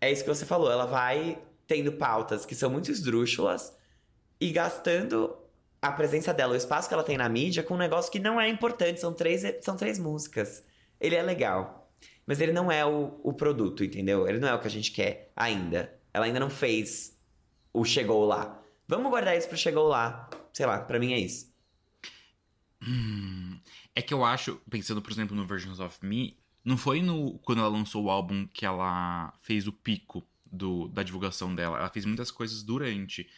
[0.00, 0.70] é isso que você falou.
[0.70, 3.74] Ela vai tendo pautas que são muito esdrúxulas
[4.40, 5.36] e gastando
[5.86, 8.40] a presença dela, o espaço que ela tem na mídia, com um negócio que não
[8.40, 9.00] é importante.
[9.00, 10.64] São três, são três músicas.
[11.00, 11.90] Ele é legal.
[12.26, 14.28] Mas ele não é o, o produto, entendeu?
[14.28, 15.94] Ele não é o que a gente quer ainda.
[16.12, 17.16] Ela ainda não fez
[17.72, 18.60] o chegou lá.
[18.88, 20.28] Vamos guardar isso pro chegou lá.
[20.52, 21.54] Sei lá, pra mim é isso.
[22.82, 23.58] Hum,
[23.94, 27.60] é que eu acho, pensando, por exemplo, no Versions of Me, não foi no quando
[27.60, 31.78] ela lançou o álbum que ela fez o pico do, da divulgação dela.
[31.78, 33.28] Ela fez muitas coisas durante.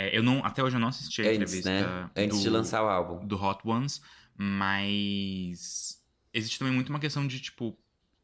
[0.00, 2.10] É, eu não, até hoje eu não assisti a Antes, entrevista né?
[2.16, 3.26] Antes do, de lançar o álbum.
[3.26, 4.00] do Hot Ones,
[4.34, 7.76] mas existe também muito uma questão de tipo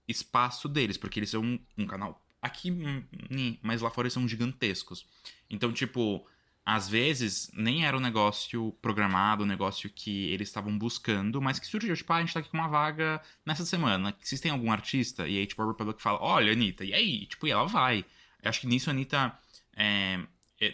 [0.09, 4.15] espaço deles, porque eles são um, um canal aqui, hum, hum, mas lá fora eles
[4.15, 5.07] são gigantescos.
[5.51, 6.27] Então, tipo,
[6.65, 11.67] às vezes nem era um negócio programado, um negócio que eles estavam buscando, mas que
[11.67, 14.17] surgiu, tipo, ah, a gente tá aqui com uma vaga nessa semana.
[14.19, 15.29] Vocês têm algum artista?
[15.29, 17.27] E aí, tipo, a Republic fala, olha, Anitta, e aí?
[17.27, 18.03] Tipo, e ela vai.
[18.43, 19.39] Eu acho que nisso a Anitta.
[19.77, 20.21] é,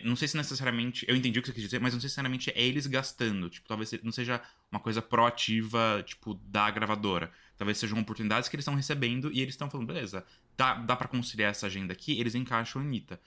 [0.05, 1.05] não sei se necessariamente.
[1.09, 3.51] Eu entendi o que você quis dizer, mas não sei se necessariamente é eles gastando.
[3.51, 7.33] Tipo, talvez não seja uma coisa proativa, tipo, da gravadora.
[7.57, 10.25] Talvez sejam oportunidades que eles estão recebendo e eles estão falando, beleza,
[10.57, 13.21] dá, dá para conciliar essa agenda aqui, eles encaixam a Anitta.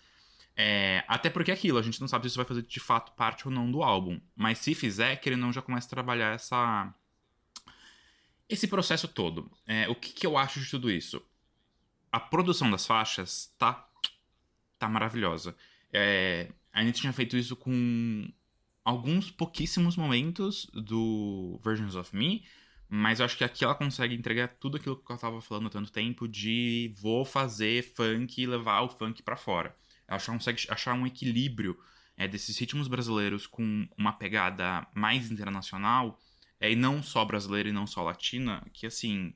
[0.58, 3.12] É, até porque é aquilo, a gente não sabe se isso vai fazer de fato
[3.14, 4.20] parte ou não do álbum.
[4.36, 6.94] Mas se fizer, que ele não já começa a trabalhar essa.
[8.48, 9.52] Esse processo todo.
[9.68, 11.22] É, o que, que eu acho de tudo isso?
[12.12, 13.88] A produção das faixas tá.
[14.80, 15.56] tá maravilhosa.
[15.96, 18.28] É, a gente tinha feito isso com
[18.84, 22.46] alguns pouquíssimos momentos do Versions of Me,
[22.90, 25.70] mas eu acho que aqui ela consegue entregar tudo aquilo que eu tava falando há
[25.70, 29.76] tanto tempo de vou fazer funk e levar o funk pra fora.
[30.08, 31.80] Ela consegue achar um equilíbrio
[32.18, 36.20] é, desses ritmos brasileiros com uma pegada mais internacional,
[36.60, 39.34] é, e não só brasileira e não só latina, que assim,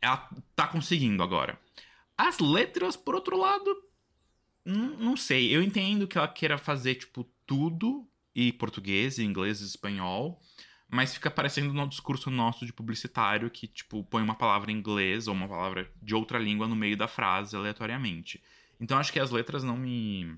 [0.00, 1.58] ela tá conseguindo agora.
[2.16, 3.87] As letras, por outro lado,
[4.76, 5.54] não, sei.
[5.54, 10.40] Eu entendo que ela queira fazer, tipo, tudo, e português, e inglês e espanhol,
[10.88, 15.26] mas fica parecendo no discurso nosso de publicitário que, tipo, põe uma palavra em inglês
[15.26, 18.42] ou uma palavra de outra língua no meio da frase aleatoriamente.
[18.80, 20.36] Então acho que as letras não me.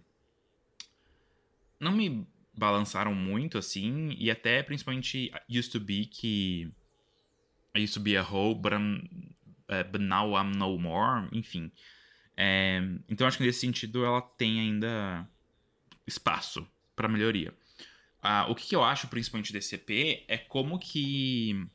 [1.78, 2.26] Não me
[2.56, 6.70] balançaram muito, assim, e até principalmente Used to Be, que.
[7.76, 9.08] I used to be a hoe, but, I'm,
[9.68, 11.70] uh, but now I'm no more, enfim.
[12.43, 15.28] É, então acho que nesse sentido ela tem ainda
[16.07, 16.66] espaço
[16.97, 17.53] para melhoria.
[18.22, 21.68] Ah, o que, que eu acho principalmente desse EP é como que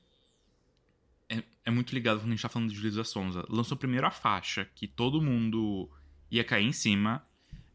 [1.30, 3.45] é, é muito ligado quando a gente tá falando de Luísa Sonza.
[3.47, 5.88] Lançou primeiro a faixa, que todo mundo
[6.32, 7.24] ia cair em cima.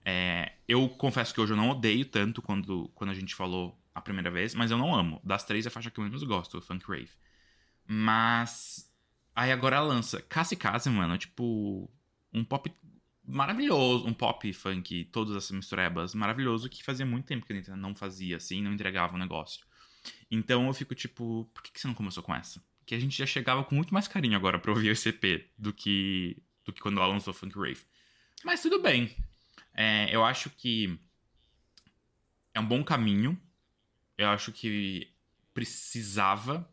[0.05, 4.01] É, eu confesso que hoje eu não odeio tanto quando, quando a gente falou a
[4.01, 5.21] primeira vez, mas eu não amo.
[5.23, 7.11] Das três, a faixa que eu menos gosto, o Funk Rave.
[7.87, 8.91] Mas.
[9.33, 11.89] Aí agora lança Cassie Cassie, mano, tipo.
[12.33, 12.73] Um pop
[13.25, 17.77] maravilhoso, um pop funk, todas essas misturebas, maravilhoso, que fazia muito tempo que a Anitta
[17.77, 19.65] não fazia assim, não entregava o negócio.
[20.31, 22.63] Então eu fico tipo, por que, que você não começou com essa?
[22.87, 25.73] Que a gente já chegava com muito mais carinho agora pra ouvir o CP do
[25.73, 27.85] que, do que quando ela lançou Funk Rave.
[28.45, 29.15] Mas tudo bem.
[29.75, 30.99] É, eu acho que
[32.55, 33.41] é um bom caminho.
[34.17, 35.13] Eu acho que
[35.55, 36.69] precisava,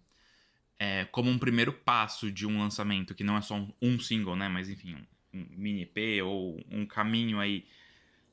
[0.80, 4.36] é, como um primeiro passo de um lançamento, que não é só um, um single,
[4.36, 4.48] né?
[4.48, 5.06] Mas enfim,
[5.52, 7.66] mini EP ou um caminho aí,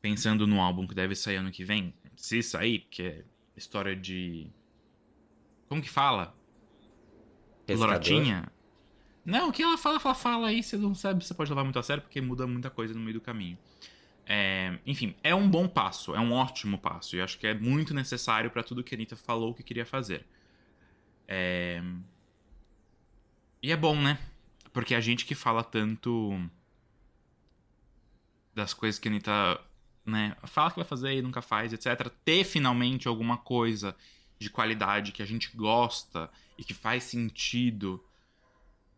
[0.01, 1.95] pensando no álbum que deve sair ano que vem.
[2.17, 3.25] Se sair, que é
[3.57, 4.47] história de.
[5.69, 6.35] Como que fala?
[7.67, 7.93] Pescador?
[7.93, 8.53] Lorotinha?
[9.25, 11.79] Não, o que ela fala, fala, fala aí, você não sabe, você pode levar muito
[11.79, 13.57] a sério, porque muda muita coisa no meio do caminho.
[14.27, 17.95] É, enfim, é um bom passo, é um ótimo passo, e acho que é muito
[17.95, 20.27] necessário para tudo que a Anitta falou que queria fazer.
[21.27, 21.83] É...
[23.63, 24.19] E é bom, né?
[24.75, 26.39] Porque a gente que fala tanto
[28.55, 29.61] das coisas que a Anitta
[30.05, 32.09] né, fala que vai fazer e nunca faz, etc.
[32.25, 33.97] Ter finalmente alguma coisa
[34.39, 38.05] de qualidade que a gente gosta e que faz sentido,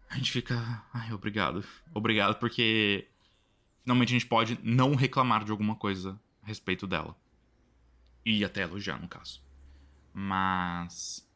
[0.09, 0.84] a gente fica.
[0.92, 1.64] Ai, obrigado.
[1.94, 3.09] Obrigado, porque
[3.82, 7.16] finalmente a gente pode não reclamar de alguma coisa a respeito dela.
[8.24, 9.40] E até elogiar, no caso.
[10.12, 11.26] Mas.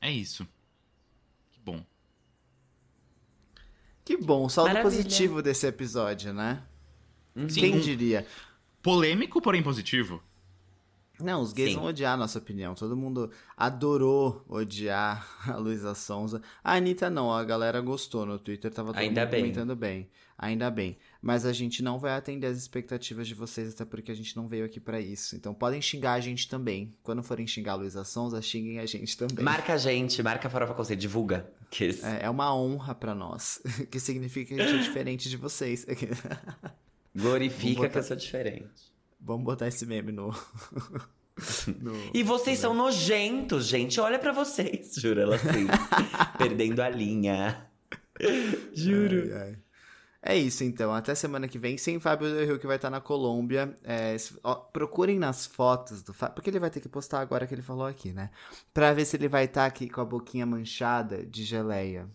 [0.00, 0.46] É isso.
[1.50, 1.84] Que bom.
[4.04, 5.02] Que bom, saldo Maravilha.
[5.02, 6.62] positivo desse episódio, né?
[7.48, 8.26] Sim, Quem um- diria?
[8.82, 10.22] Polêmico, porém positivo.
[11.20, 11.76] Não, os gays Sim.
[11.76, 12.74] vão odiar a nossa opinião.
[12.74, 16.40] Todo mundo adorou odiar a Luísa Sonza.
[16.64, 19.40] A Anitta não, a galera gostou no Twitter, tava todo Ainda mundo bem.
[19.42, 20.08] comentando bem.
[20.38, 20.96] Ainda bem.
[21.20, 24.48] Mas a gente não vai atender as expectativas de vocês, até porque a gente não
[24.48, 25.36] veio aqui pra isso.
[25.36, 26.94] Então podem xingar a gente também.
[27.02, 29.44] Quando forem xingar a Luísa Sonza, xinguem a gente também.
[29.44, 31.46] Marca a gente, marca a Farofa Conceito, divulga.
[32.02, 33.60] É, é uma honra pra nós.
[33.92, 35.84] que significa que a gente é diferente de vocês.
[37.16, 38.92] Glorifica botar- que eu sou diferente.
[39.20, 40.30] Vamos botar esse meme no.
[41.80, 44.00] no- E vocês são nojentos, gente.
[44.00, 44.94] Olha pra vocês.
[44.98, 45.66] Juro, ela assim.
[46.38, 47.66] perdendo a linha.
[48.74, 49.34] Juro.
[49.34, 49.58] Ai, ai.
[50.22, 50.92] É isso, então.
[50.94, 53.74] Até semana que vem, sem Fábio Del Rio, que vai estar na Colômbia.
[53.82, 57.54] É, ó, procurem nas fotos do Fábio, porque ele vai ter que postar agora que
[57.54, 58.28] ele falou aqui, né?
[58.74, 62.06] Pra ver se ele vai estar aqui com a boquinha manchada de geleia.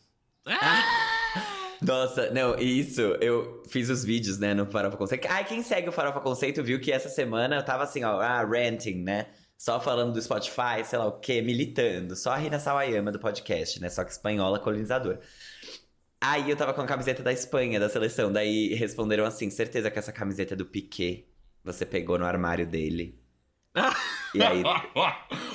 [1.86, 5.28] Nossa, não, e isso, eu fiz os vídeos, né, no Farofa Conceito.
[5.30, 8.44] Ai, quem segue o Farofa Conceito viu que essa semana eu tava assim, ó, ah,
[8.44, 9.28] ranting, né?
[9.58, 12.16] Só falando do Spotify, sei lá o quê, militando.
[12.16, 13.90] Só a Rina Sawayama do podcast, né?
[13.90, 15.20] Só que espanhola colonizadora.
[16.20, 18.32] Aí eu tava com a camiseta da Espanha, da seleção.
[18.34, 21.26] Daí responderam assim: certeza que essa camiseta é do Piquet
[21.66, 23.20] você pegou no armário dele.
[24.34, 24.64] E aí,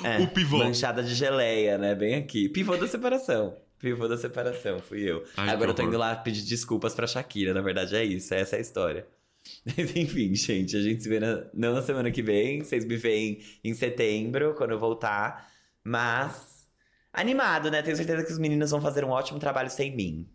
[0.02, 0.56] é, o pivô.
[0.56, 1.94] manchada de geleia, né?
[1.94, 2.48] Bem aqui.
[2.48, 3.54] Pivô da separação.
[3.80, 5.24] Pivô da separação, fui eu.
[5.36, 8.56] Ai, Agora eu tô indo lá pedir desculpas pra Shakira, na verdade é isso, essa
[8.56, 9.06] é a história.
[9.64, 12.96] Mas enfim, gente, a gente se vê na, não na semana que vem, vocês me
[12.96, 15.50] veem em setembro, quando eu voltar.
[15.82, 16.66] Mas,
[17.10, 17.80] animado, né?
[17.82, 20.28] Tenho certeza que os meninos vão fazer um ótimo trabalho sem mim.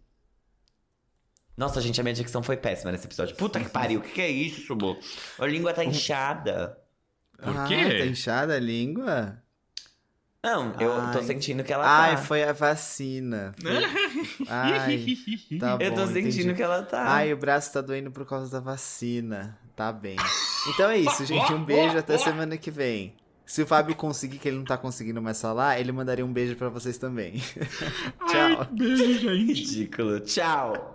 [1.55, 3.35] Nossa, gente, a minha dicção foi péssima nesse episódio.
[3.35, 4.99] Puta que pariu, o que, que é isso, mo?
[5.39, 6.77] A língua tá inchada.
[7.37, 7.99] Por ah, quê?
[7.99, 9.41] Tá inchada a língua?
[10.45, 11.23] Não, eu tô Ai.
[11.23, 12.21] sentindo que ela Ai, tá.
[12.21, 13.53] foi a vacina.
[13.59, 13.71] Foi-
[14.47, 15.17] Ai,
[15.59, 16.53] tá eu tô bom, sentindo entendi.
[16.53, 17.03] que ela tá.
[17.11, 19.57] Ai, o braço tá doendo por causa da vacina.
[19.75, 20.15] Tá bem.
[20.69, 21.51] Então é isso, gente.
[21.51, 23.13] Um beijo até semana que vem.
[23.45, 26.55] Se o Fábio conseguir, que ele não tá conseguindo mais falar, ele mandaria um beijo
[26.55, 27.33] pra vocês também.
[28.27, 28.59] Tchau.
[28.61, 29.53] Ai, beijo, gente.
[29.53, 30.19] Ridículo.
[30.21, 30.94] Tchau.